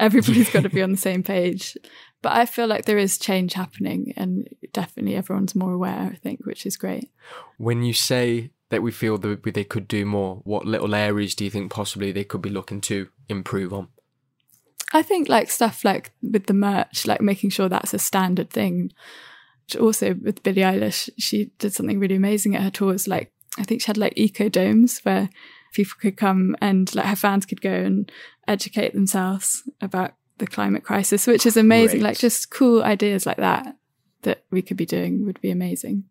everybody's 0.00 0.50
got 0.50 0.62
to 0.62 0.70
be 0.70 0.82
on 0.82 0.90
the 0.90 0.96
same 0.96 1.22
page. 1.22 1.76
But 2.22 2.32
I 2.32 2.46
feel 2.46 2.66
like 2.66 2.86
there 2.86 2.98
is 2.98 3.18
change 3.18 3.52
happening, 3.52 4.14
and 4.16 4.48
definitely 4.72 5.14
everyone's 5.14 5.54
more 5.54 5.74
aware. 5.74 6.10
I 6.12 6.16
think, 6.16 6.46
which 6.46 6.64
is 6.64 6.78
great. 6.78 7.10
When 7.58 7.82
you 7.82 7.92
say 7.92 8.52
that 8.70 8.82
we 8.82 8.90
feel 8.90 9.18
that 9.18 9.44
they 9.44 9.64
could 9.64 9.86
do 9.86 10.06
more, 10.06 10.40
what 10.44 10.64
little 10.64 10.94
areas 10.94 11.34
do 11.34 11.44
you 11.44 11.50
think 11.50 11.70
possibly 11.70 12.10
they 12.10 12.24
could 12.24 12.42
be 12.42 12.50
looking 12.50 12.80
to 12.80 13.08
improve 13.28 13.72
on? 13.72 13.88
I 14.92 15.02
think 15.02 15.28
like 15.28 15.50
stuff 15.50 15.84
like 15.84 16.12
with 16.22 16.46
the 16.46 16.54
merch, 16.54 17.06
like 17.06 17.20
making 17.20 17.50
sure 17.50 17.68
that's 17.68 17.94
a 17.94 17.98
standard 17.98 18.50
thing. 18.50 18.92
Also 19.80 20.14
with 20.14 20.42
Billie 20.42 20.62
Eilish, 20.62 21.10
she 21.18 21.50
did 21.58 21.72
something 21.72 21.98
really 21.98 22.14
amazing 22.14 22.54
at 22.54 22.62
her 22.62 22.70
tours. 22.70 23.08
Like 23.08 23.32
I 23.58 23.64
think 23.64 23.82
she 23.82 23.86
had 23.86 23.98
like 23.98 24.12
eco 24.16 24.48
domes 24.48 25.00
where 25.00 25.28
people 25.72 25.94
could 26.00 26.16
come 26.16 26.56
and 26.60 26.92
like 26.94 27.06
her 27.06 27.16
fans 27.16 27.46
could 27.46 27.60
go 27.60 27.72
and 27.72 28.10
educate 28.46 28.94
themselves 28.94 29.68
about 29.80 30.14
the 30.38 30.46
climate 30.46 30.84
crisis, 30.84 31.26
which 31.26 31.46
is 31.46 31.56
amazing. 31.56 32.00
Great. 32.00 32.10
Like 32.10 32.18
just 32.18 32.50
cool 32.50 32.82
ideas 32.82 33.26
like 33.26 33.38
that 33.38 33.76
that 34.22 34.44
we 34.50 34.62
could 34.62 34.76
be 34.76 34.86
doing 34.86 35.24
would 35.24 35.40
be 35.40 35.50
amazing. 35.50 36.04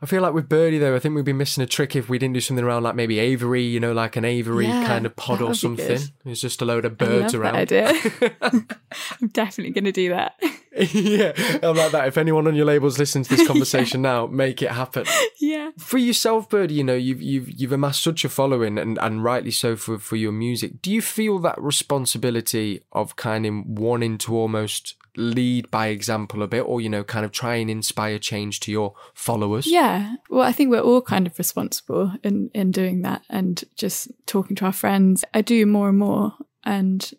I 0.00 0.06
feel 0.06 0.22
like 0.22 0.32
with 0.32 0.48
Birdie 0.48 0.78
though, 0.78 0.94
I 0.94 1.00
think 1.00 1.16
we'd 1.16 1.24
be 1.24 1.32
missing 1.32 1.62
a 1.62 1.66
trick 1.66 1.96
if 1.96 2.08
we 2.08 2.18
didn't 2.18 2.34
do 2.34 2.40
something 2.40 2.64
around 2.64 2.84
like 2.84 2.94
maybe 2.94 3.18
Avery, 3.18 3.64
you 3.64 3.80
know, 3.80 3.92
like 3.92 4.14
an 4.14 4.24
Avery 4.24 4.66
yeah, 4.66 4.86
kind 4.86 5.04
of 5.06 5.16
pod 5.16 5.42
or 5.42 5.54
something. 5.54 6.00
It's 6.24 6.40
just 6.40 6.62
a 6.62 6.64
load 6.64 6.84
of 6.84 6.96
birds 6.96 7.34
around. 7.34 7.56
idea. 7.56 7.92
I'm 8.40 9.28
definitely 9.32 9.72
going 9.72 9.84
to 9.86 9.92
do 9.92 10.10
that. 10.10 10.40
yeah, 10.92 11.32
I'm 11.62 11.76
like 11.76 11.92
that. 11.92 12.08
If 12.08 12.18
anyone 12.18 12.46
on 12.46 12.54
your 12.54 12.66
labels 12.66 12.98
listens 12.98 13.28
to 13.28 13.36
this 13.36 13.46
conversation 13.52 14.02
yeah. 14.02 14.10
now, 14.10 14.26
make 14.26 14.62
it 14.62 14.70
happen. 14.70 15.04
Yeah. 15.40 15.70
For 15.78 15.98
yourself, 15.98 16.48
Birdie, 16.48 16.74
you 16.74 16.84
know, 16.84 16.94
you've 16.94 17.22
you've 17.22 17.50
you've 17.50 17.72
amassed 17.72 18.02
such 18.02 18.24
a 18.24 18.28
following, 18.28 18.78
and 18.78 18.98
and 18.98 19.24
rightly 19.24 19.50
so 19.50 19.76
for 19.76 19.98
for 19.98 20.16
your 20.16 20.32
music. 20.32 20.82
Do 20.82 20.90
you 20.90 21.02
feel 21.02 21.38
that 21.40 21.60
responsibility 21.60 22.82
of 22.92 23.16
kind 23.16 23.46
of 23.46 23.66
wanting 23.66 24.18
to 24.18 24.36
almost 24.36 24.96
lead 25.16 25.68
by 25.70 25.88
example 25.88 26.44
a 26.44 26.46
bit 26.46 26.60
or 26.60 26.80
you 26.80 26.88
know 26.88 27.02
kind 27.02 27.24
of 27.24 27.32
try 27.32 27.56
and 27.56 27.68
inspire 27.68 28.20
change 28.20 28.60
to 28.60 28.70
your 28.70 28.94
followers 29.14 29.66
yeah 29.66 30.14
well 30.30 30.46
i 30.46 30.52
think 30.52 30.70
we're 30.70 30.78
all 30.78 31.02
kind 31.02 31.26
of 31.26 31.36
responsible 31.38 32.12
in 32.22 32.48
in 32.54 32.70
doing 32.70 33.02
that 33.02 33.22
and 33.28 33.64
just 33.74 34.12
talking 34.26 34.54
to 34.54 34.64
our 34.64 34.72
friends 34.72 35.24
i 35.34 35.42
do 35.42 35.66
more 35.66 35.88
and 35.88 35.98
more 35.98 36.34
And 36.64 37.10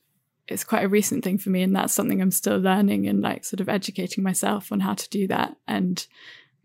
it's 0.50 0.64
quite 0.64 0.84
a 0.84 0.90
recent 0.90 1.24
thing 1.24 1.38
for 1.38 1.50
me. 1.50 1.62
And 1.62 1.76
that's 1.76 1.94
something 1.94 2.22
I'm 2.22 2.32
still 2.32 2.58
learning 2.58 3.08
and 3.08 3.22
like 3.22 3.46
sort 3.46 3.60
of 3.60 3.70
educating 3.70 4.24
myself 4.24 4.72
on 4.72 4.82
how 4.82 4.96
to 4.96 5.10
do 5.10 5.28
that 5.28 5.56
and 5.68 6.06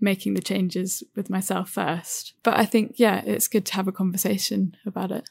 making 0.00 0.34
the 0.34 0.42
changes 0.42 1.02
with 1.14 1.30
myself 1.30 1.70
first. 1.70 2.34
But 2.42 2.58
I 2.58 2.64
think, 2.64 2.94
yeah, 2.96 3.22
it's 3.24 3.48
good 3.48 3.66
to 3.66 3.74
have 3.74 3.88
a 3.88 3.92
conversation 3.92 4.76
about 4.84 5.10
it. 5.10 5.28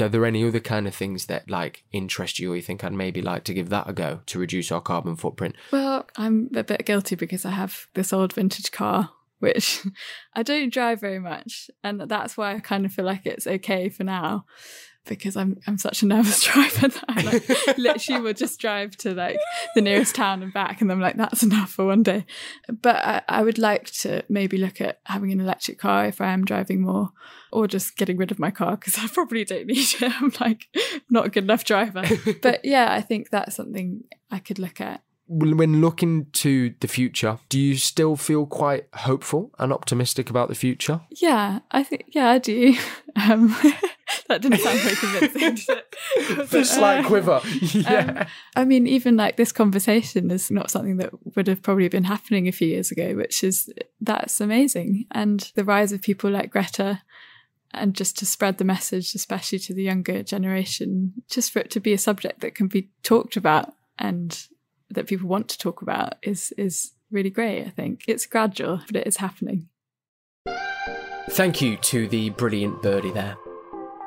Are 0.00 0.08
there 0.08 0.26
any 0.26 0.46
other 0.46 0.60
kind 0.60 0.86
of 0.86 0.94
things 0.94 1.26
that 1.26 1.48
like 1.48 1.84
interest 1.92 2.38
you 2.38 2.52
or 2.52 2.56
you 2.56 2.62
think 2.62 2.84
I'd 2.84 2.92
maybe 2.92 3.22
like 3.22 3.44
to 3.44 3.54
give 3.54 3.70
that 3.70 3.88
a 3.88 3.92
go 3.92 4.20
to 4.26 4.38
reduce 4.38 4.70
our 4.70 4.82
carbon 4.82 5.16
footprint? 5.16 5.56
Well, 5.72 6.06
I'm 6.16 6.50
a 6.54 6.62
bit 6.62 6.84
guilty 6.84 7.16
because 7.16 7.46
I 7.46 7.50
have 7.50 7.86
this 7.94 8.12
old 8.12 8.32
vintage 8.32 8.70
car 8.70 9.10
which 9.38 9.86
I 10.34 10.42
don't 10.42 10.72
drive 10.72 11.00
very 11.00 11.20
much. 11.20 11.70
And 11.82 12.00
that's 12.02 12.36
why 12.36 12.54
I 12.54 12.60
kind 12.60 12.84
of 12.84 12.92
feel 12.92 13.04
like 13.04 13.24
it's 13.24 13.46
okay 13.46 13.88
for 13.88 14.04
now 14.04 14.44
because 15.08 15.36
I'm 15.36 15.58
I'm 15.66 15.78
such 15.78 16.02
a 16.02 16.06
nervous 16.06 16.42
driver 16.44 16.88
that 16.88 17.04
I 17.08 17.22
like 17.22 17.78
literally 17.78 18.20
will 18.20 18.32
just 18.34 18.60
drive 18.60 18.96
to 18.98 19.14
like 19.14 19.38
the 19.74 19.80
nearest 19.80 20.14
town 20.14 20.42
and 20.42 20.52
back 20.52 20.80
and 20.80 20.90
I'm 20.92 21.00
like 21.00 21.16
that's 21.16 21.42
enough 21.42 21.70
for 21.70 21.86
one 21.86 22.02
day. 22.02 22.26
But 22.68 22.96
I, 22.96 23.22
I 23.28 23.42
would 23.42 23.58
like 23.58 23.90
to 24.02 24.22
maybe 24.28 24.58
look 24.58 24.80
at 24.80 25.00
having 25.04 25.32
an 25.32 25.40
electric 25.40 25.78
car 25.78 26.06
if 26.06 26.20
I 26.20 26.28
am 26.28 26.44
driving 26.44 26.82
more 26.82 27.10
or 27.52 27.66
just 27.66 27.96
getting 27.96 28.16
rid 28.16 28.30
of 28.30 28.38
my 28.38 28.50
car 28.50 28.76
because 28.76 28.98
I 28.98 29.06
probably 29.08 29.44
don't 29.44 29.66
need 29.66 29.78
it. 29.78 30.12
I'm 30.20 30.32
like 30.40 30.68
not 31.10 31.26
a 31.26 31.30
good 31.30 31.44
enough 31.44 31.64
driver. 31.64 32.04
but 32.42 32.64
yeah, 32.64 32.92
I 32.92 33.00
think 33.00 33.30
that's 33.30 33.56
something 33.56 34.04
I 34.30 34.38
could 34.38 34.58
look 34.58 34.80
at 34.80 35.02
when 35.28 35.82
looking 35.82 36.26
to 36.32 36.74
the 36.80 36.88
future, 36.88 37.38
do 37.48 37.60
you 37.60 37.76
still 37.76 38.16
feel 38.16 38.46
quite 38.46 38.86
hopeful 38.94 39.50
and 39.58 39.72
optimistic 39.72 40.30
about 40.30 40.48
the 40.48 40.54
future? 40.54 41.02
Yeah, 41.10 41.60
I 41.70 41.82
think 41.82 42.06
yeah, 42.08 42.30
I 42.30 42.38
do. 42.38 42.74
Um, 43.16 43.54
that 44.28 44.42
didn't 44.42 44.60
sound 44.60 44.78
very 44.80 44.96
convincing. 44.96 45.74
the 46.50 46.64
slight 46.64 47.00
uh, 47.04 47.08
quiver. 47.08 47.40
Yeah. 47.78 48.20
Um, 48.20 48.26
I 48.56 48.64
mean, 48.64 48.86
even 48.86 49.16
like 49.16 49.36
this 49.36 49.52
conversation 49.52 50.30
is 50.30 50.50
not 50.50 50.70
something 50.70 50.96
that 50.98 51.10
would 51.36 51.46
have 51.46 51.62
probably 51.62 51.88
been 51.88 52.04
happening 52.04 52.48
a 52.48 52.52
few 52.52 52.68
years 52.68 52.90
ago, 52.90 53.14
which 53.14 53.44
is 53.44 53.72
that's 54.00 54.40
amazing. 54.40 55.06
And 55.10 55.50
the 55.54 55.64
rise 55.64 55.92
of 55.92 56.02
people 56.02 56.30
like 56.30 56.50
Greta 56.50 57.02
and 57.72 57.94
just 57.94 58.18
to 58.18 58.26
spread 58.26 58.58
the 58.58 58.64
message, 58.64 59.14
especially 59.14 59.58
to 59.60 59.74
the 59.74 59.82
younger 59.82 60.22
generation, 60.22 61.12
just 61.30 61.52
for 61.52 61.60
it 61.60 61.70
to 61.72 61.80
be 61.80 61.92
a 61.92 61.98
subject 61.98 62.40
that 62.40 62.54
can 62.54 62.68
be 62.68 62.90
talked 63.02 63.36
about 63.36 63.72
and 63.98 64.46
that 64.90 65.06
people 65.06 65.28
want 65.28 65.48
to 65.48 65.58
talk 65.58 65.82
about 65.82 66.14
is 66.22 66.52
is 66.56 66.92
really 67.10 67.30
great. 67.30 67.66
I 67.66 67.70
think 67.70 68.04
it's 68.08 68.26
gradual, 68.26 68.80
but 68.86 68.96
it 68.96 69.06
is 69.06 69.18
happening. 69.18 69.68
Thank 71.30 71.60
you 71.60 71.76
to 71.76 72.08
the 72.08 72.30
brilliant 72.30 72.82
birdie 72.82 73.10
there. 73.10 73.36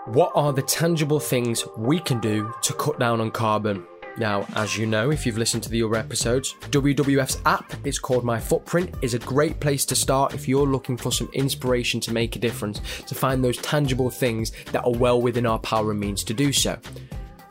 What 0.06 0.32
are 0.34 0.52
the 0.52 0.64
tangible 0.64 1.20
things 1.20 1.64
we 1.78 2.00
can 2.00 2.20
do 2.20 2.52
to 2.64 2.74
cut 2.74 2.98
down 2.98 3.22
on 3.22 3.30
carbon? 3.30 3.86
Now, 4.18 4.48
as 4.56 4.76
you 4.76 4.88
know, 4.88 5.12
if 5.12 5.28
you've 5.28 5.38
listened 5.38 5.62
to 5.64 5.70
the 5.70 5.84
other 5.84 5.96
episodes, 5.96 6.56
WWF's 6.72 7.40
app, 7.46 7.76
it's 7.86 8.00
called 8.00 8.26
My 8.26 8.40
Footprint, 8.40 8.96
is 9.04 9.14
a 9.14 9.20
great 9.20 9.60
place 9.60 9.86
to 9.86 9.96
start 9.96 10.34
if 10.34 10.48
you're 10.48 10.66
looking 10.66 10.98
for 10.98 11.12
some 11.12 11.30
inspiration 11.34 12.00
to 12.00 12.14
make 12.14 12.36
a 12.36 12.40
difference, 12.40 12.82
to 13.06 13.14
find 13.14 13.44
those 13.44 13.58
tangible 13.58 14.10
things 14.10 14.52
that 14.72 14.84
are 14.86 14.92
well 14.92 15.22
within 15.22 15.46
our 15.46 15.60
power 15.60 15.92
and 15.92 16.00
means 16.00 16.24
to 16.24 16.34
do 16.34 16.52
so. 16.52 16.80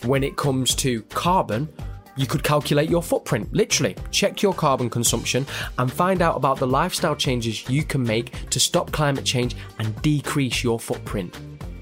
When 0.03 0.25
it 0.25 0.37
comes 0.37 0.75
to 0.77 1.03
carbon, 1.03 1.73
you 2.17 2.27
could 2.27 2.43
calculate 2.43 2.91
your 2.91 3.03
footprint, 3.03 3.55
literally. 3.55 3.95
Check 4.11 4.43
your 4.43 4.55
carbon 4.55 4.91
consumption 4.91 5.47
and 5.79 5.91
find 5.91 6.21
out 6.21 6.35
about 6.35 6.59
the 6.59 6.67
lifestyle 6.67 7.15
changes 7.15 7.69
you 7.71 7.85
can 7.85 8.03
make 8.03 8.51
to 8.51 8.59
stop 8.59 8.91
climate 8.91 9.25
change 9.25 9.55
and 9.79 10.03
decrease 10.03 10.65
your 10.65 10.81
footprint. 10.81 11.39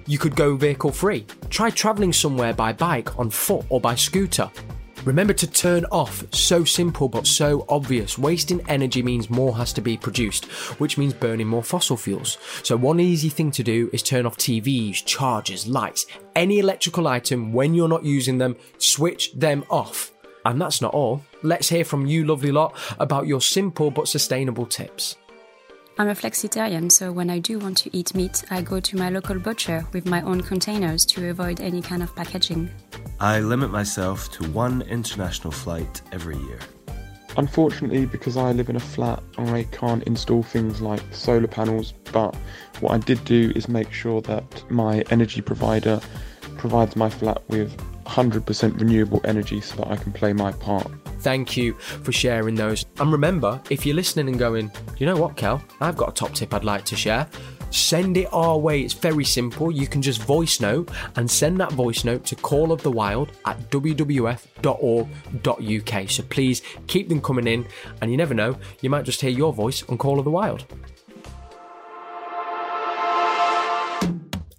You 0.08 0.16
could 0.16 0.34
go 0.34 0.56
vehicle 0.56 0.90
free. 0.90 1.26
Try 1.50 1.68
travelling 1.68 2.14
somewhere 2.14 2.54
by 2.54 2.72
bike, 2.72 3.18
on 3.18 3.28
foot, 3.28 3.66
or 3.68 3.78
by 3.78 3.94
scooter. 3.94 4.50
Remember 5.04 5.34
to 5.34 5.46
turn 5.46 5.84
off. 5.92 6.24
So 6.34 6.64
simple 6.64 7.10
but 7.10 7.26
so 7.26 7.66
obvious. 7.68 8.16
Wasting 8.16 8.66
energy 8.70 9.02
means 9.02 9.28
more 9.28 9.54
has 9.58 9.70
to 9.74 9.82
be 9.82 9.98
produced, 9.98 10.46
which 10.80 10.96
means 10.96 11.12
burning 11.12 11.46
more 11.46 11.62
fossil 11.62 11.98
fuels. 11.98 12.38
So, 12.62 12.74
one 12.74 13.00
easy 13.00 13.28
thing 13.28 13.50
to 13.50 13.62
do 13.62 13.90
is 13.92 14.02
turn 14.02 14.24
off 14.24 14.38
TVs, 14.38 15.04
chargers, 15.04 15.68
lights, 15.68 16.06
any 16.34 16.58
electrical 16.58 17.06
item 17.06 17.52
when 17.52 17.74
you're 17.74 17.86
not 17.86 18.02
using 18.02 18.38
them, 18.38 18.56
switch 18.78 19.34
them 19.34 19.62
off. 19.68 20.10
And 20.46 20.58
that's 20.58 20.80
not 20.80 20.94
all. 20.94 21.22
Let's 21.42 21.68
hear 21.68 21.84
from 21.84 22.06
you, 22.06 22.24
lovely 22.24 22.50
lot, 22.50 22.74
about 22.98 23.26
your 23.26 23.42
simple 23.42 23.90
but 23.90 24.08
sustainable 24.08 24.64
tips. 24.64 25.16
I'm 26.00 26.10
a 26.10 26.14
flexitarian, 26.14 26.92
so 26.92 27.10
when 27.10 27.28
I 27.28 27.40
do 27.40 27.58
want 27.58 27.76
to 27.78 27.90
eat 27.96 28.14
meat, 28.14 28.44
I 28.50 28.62
go 28.62 28.78
to 28.78 28.96
my 28.96 29.10
local 29.10 29.36
butcher 29.36 29.84
with 29.92 30.06
my 30.06 30.22
own 30.22 30.40
containers 30.42 31.04
to 31.06 31.28
avoid 31.30 31.60
any 31.60 31.82
kind 31.82 32.04
of 32.04 32.14
packaging. 32.14 32.70
I 33.18 33.40
limit 33.40 33.72
myself 33.72 34.30
to 34.34 34.48
one 34.52 34.82
international 34.82 35.50
flight 35.50 36.00
every 36.12 36.36
year. 36.36 36.60
Unfortunately, 37.36 38.06
because 38.06 38.36
I 38.36 38.52
live 38.52 38.68
in 38.68 38.76
a 38.76 38.80
flat, 38.80 39.24
I 39.38 39.64
can't 39.72 40.04
install 40.04 40.44
things 40.44 40.80
like 40.80 41.02
solar 41.10 41.48
panels, 41.48 41.94
but 42.12 42.32
what 42.78 42.92
I 42.92 42.98
did 42.98 43.24
do 43.24 43.52
is 43.56 43.68
make 43.68 43.92
sure 43.92 44.20
that 44.22 44.70
my 44.70 45.00
energy 45.10 45.40
provider 45.40 46.00
provides 46.58 46.94
my 46.94 47.10
flat 47.10 47.42
with 47.48 47.76
100% 48.04 48.78
renewable 48.78 49.20
energy 49.24 49.60
so 49.60 49.74
that 49.78 49.88
I 49.88 49.96
can 49.96 50.12
play 50.12 50.32
my 50.32 50.52
part. 50.52 50.92
Thank 51.20 51.56
you 51.56 51.74
for 51.74 52.12
sharing 52.12 52.54
those. 52.54 52.84
And 52.98 53.10
remember, 53.12 53.60
if 53.70 53.84
you're 53.84 53.96
listening 53.96 54.28
and 54.28 54.38
going, 54.38 54.70
you 54.98 55.06
know 55.06 55.16
what, 55.16 55.36
Kel, 55.36 55.62
I've 55.80 55.96
got 55.96 56.10
a 56.10 56.12
top 56.12 56.32
tip 56.32 56.54
I'd 56.54 56.64
like 56.64 56.84
to 56.86 56.96
share. 56.96 57.28
Send 57.70 58.16
it 58.16 58.28
our 58.32 58.56
way. 58.56 58.80
It's 58.80 58.94
very 58.94 59.24
simple. 59.24 59.70
You 59.70 59.86
can 59.86 60.00
just 60.00 60.22
voice 60.22 60.58
note 60.60 60.90
and 61.16 61.30
send 61.30 61.60
that 61.60 61.72
voice 61.72 62.02
note 62.02 62.24
to 62.26 62.36
Call 62.36 62.72
of 62.72 62.82
the 62.82 62.90
Wild 62.90 63.32
at 63.44 63.70
wwf.org.uk. 63.70 64.40
So 66.10 66.22
please 66.24 66.62
keep 66.86 67.08
them 67.10 67.20
coming 67.20 67.46
in, 67.46 67.66
and 68.00 68.10
you 68.10 68.16
never 68.16 68.32
know, 68.32 68.56
you 68.80 68.88
might 68.88 69.04
just 69.04 69.20
hear 69.20 69.30
your 69.30 69.52
voice 69.52 69.82
on 69.88 69.98
Call 69.98 70.18
of 70.18 70.24
the 70.24 70.30
Wild. 70.30 70.64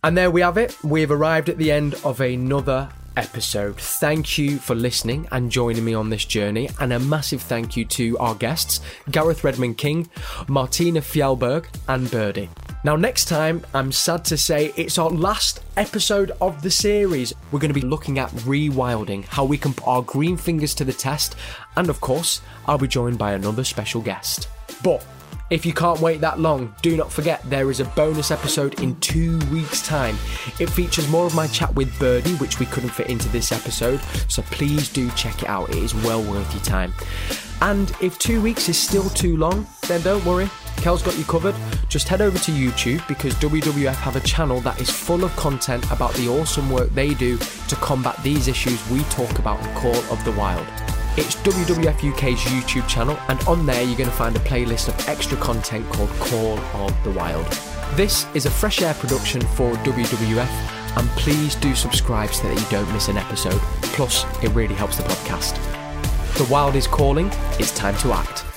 And 0.04 0.16
there 0.16 0.32
we 0.32 0.42
have 0.42 0.58
it. 0.58 0.82
We've 0.84 1.12
arrived 1.12 1.50
at 1.50 1.58
the 1.58 1.72
end 1.72 1.96
of 2.06 2.22
another 2.22 2.90
episode. 3.20 3.76
Thank 3.76 4.38
you 4.38 4.58
for 4.58 4.76
listening 4.76 5.28
and 5.34 5.52
joining 5.52 5.84
me 5.84 5.94
on 5.94 6.10
this 6.10 6.24
journey, 6.24 6.70
and 6.80 6.94
a 6.94 7.00
massive 7.00 7.42
thank 7.42 7.76
you 7.76 7.84
to 7.84 8.18
our 8.18 8.34
guests, 8.34 8.80
Gareth 9.12 9.44
Redmond 9.44 9.78
King, 9.78 10.10
Martina 10.48 11.02
Fjellberg, 11.02 11.66
and 11.90 12.10
Birdie. 12.10 12.50
Now, 12.86 12.96
next 12.96 13.26
time, 13.26 13.66
I'm 13.74 13.92
sad 13.92 14.24
to 14.26 14.38
say 14.38 14.72
it's 14.78 14.98
our 14.98 15.10
last 15.10 15.62
episode 15.76 16.32
of 16.40 16.62
the 16.62 16.72
series. 16.72 17.34
We're 17.52 17.60
going 17.60 17.74
to 17.74 17.80
be 17.80 17.86
looking 17.86 18.20
at 18.20 18.30
rewilding, 18.48 19.26
how 19.26 19.44
we 19.44 19.58
can 19.58 19.74
put 19.74 19.88
our 19.88 20.02
green 20.02 20.38
fingers 20.38 20.74
to 20.76 20.86
the 20.86 20.94
test, 20.94 21.36
and 21.76 21.90
of 21.90 22.00
course, 22.00 22.42
I'll 22.68 22.78
be 22.78 22.88
joined 22.88 23.18
by 23.18 23.34
another 23.34 23.66
special 23.66 24.02
guest. 24.02 24.48
But 24.82 25.06
if 25.50 25.66
you 25.66 25.74
can't 25.74 26.00
wait 26.00 26.22
that 26.22 26.40
long, 26.40 26.74
do 26.82 26.96
not 26.96 27.12
forget 27.12 27.42
there 27.50 27.72
is 27.72 27.80
a 27.80 27.86
bonus 27.86 28.30
episode 28.30 28.80
in 28.82 28.96
two 29.00 29.40
weeks' 29.52 29.82
time. 29.82 30.16
It 30.60 30.70
features 30.70 31.10
more 31.10 31.26
of 31.26 31.34
my 31.34 31.48
chat 31.48 31.74
with 31.76 31.98
Birdie, 31.98 32.36
which 32.36 32.60
we 32.60 32.68
couldn't 32.68 32.90
fit 32.90 33.10
into 33.10 33.28
this 33.30 33.52
episode, 33.52 34.00
so 34.28 34.44
please 34.44 34.90
do 34.90 35.10
check 35.12 35.42
it 35.42 35.50
out. 35.50 35.70
It 35.70 35.78
is 35.78 35.96
well 35.96 36.22
worth 36.22 36.54
your 36.54 36.64
time. 36.64 36.94
And 37.62 37.92
if 38.00 38.20
two 38.20 38.42
weeks 38.42 38.70
is 38.70 38.78
still 38.78 39.10
too 39.10 39.38
long, 39.38 39.66
then 39.88 40.02
don't 40.02 40.24
worry. 40.24 40.50
Kel's 40.78 41.04
got 41.04 41.18
you 41.18 41.26
covered. 41.26 41.56
Just 41.90 42.08
head 42.08 42.22
over 42.22 42.38
to 42.38 42.52
YouTube 42.52 43.06
because 43.08 43.34
WWF 43.36 43.96
have 43.96 44.16
a 44.16 44.22
channel 44.22 44.62
that 44.62 44.80
is 44.80 44.90
full 44.90 45.24
of 45.24 45.36
content 45.36 45.84
about 45.92 46.14
the 46.14 46.30
awesome 46.30 46.70
work 46.70 46.90
they 46.92 47.14
do 47.14 47.38
to 47.38 47.76
combat 47.78 48.22
these 48.24 48.48
issues 48.48 48.88
we 48.90 49.04
talk 49.06 49.40
about 49.40 49.60
on 49.60 49.76
Call 49.76 49.96
of 50.12 50.24
the 50.24 50.32
Wild. 50.34 50.66
It's 51.20 51.36
WWF 51.36 52.14
UK's 52.14 52.40
YouTube 52.46 52.88
channel, 52.88 53.20
and 53.28 53.44
on 53.44 53.66
there 53.66 53.84
you're 53.84 53.98
going 53.98 54.10
to 54.10 54.16
find 54.16 54.34
a 54.38 54.40
playlist 54.40 54.88
of 54.88 55.10
extra 55.10 55.36
content 55.36 55.86
called 55.90 56.10
Call 56.12 56.58
of 56.58 57.04
the 57.04 57.12
Wild. 57.12 57.46
This 57.96 58.26
is 58.34 58.46
a 58.46 58.50
fresh 58.50 58.82
air 58.82 58.94
production 58.94 59.42
for 59.42 59.74
WWF, 59.74 60.98
and 60.98 61.10
please 61.18 61.56
do 61.56 61.76
subscribe 61.76 62.30
so 62.34 62.48
that 62.48 62.58
you 62.58 62.66
don't 62.70 62.90
miss 62.94 63.10
an 63.10 63.18
episode. 63.18 63.60
Plus, 63.82 64.24
it 64.42 64.48
really 64.52 64.76
helps 64.76 64.96
the 64.96 65.04
podcast. 65.04 65.58
The 66.38 66.50
Wild 66.50 66.76
is 66.76 66.88
calling, 66.88 67.30
it's 67.60 67.76
time 67.76 67.98
to 67.98 68.14
act. 68.14 68.49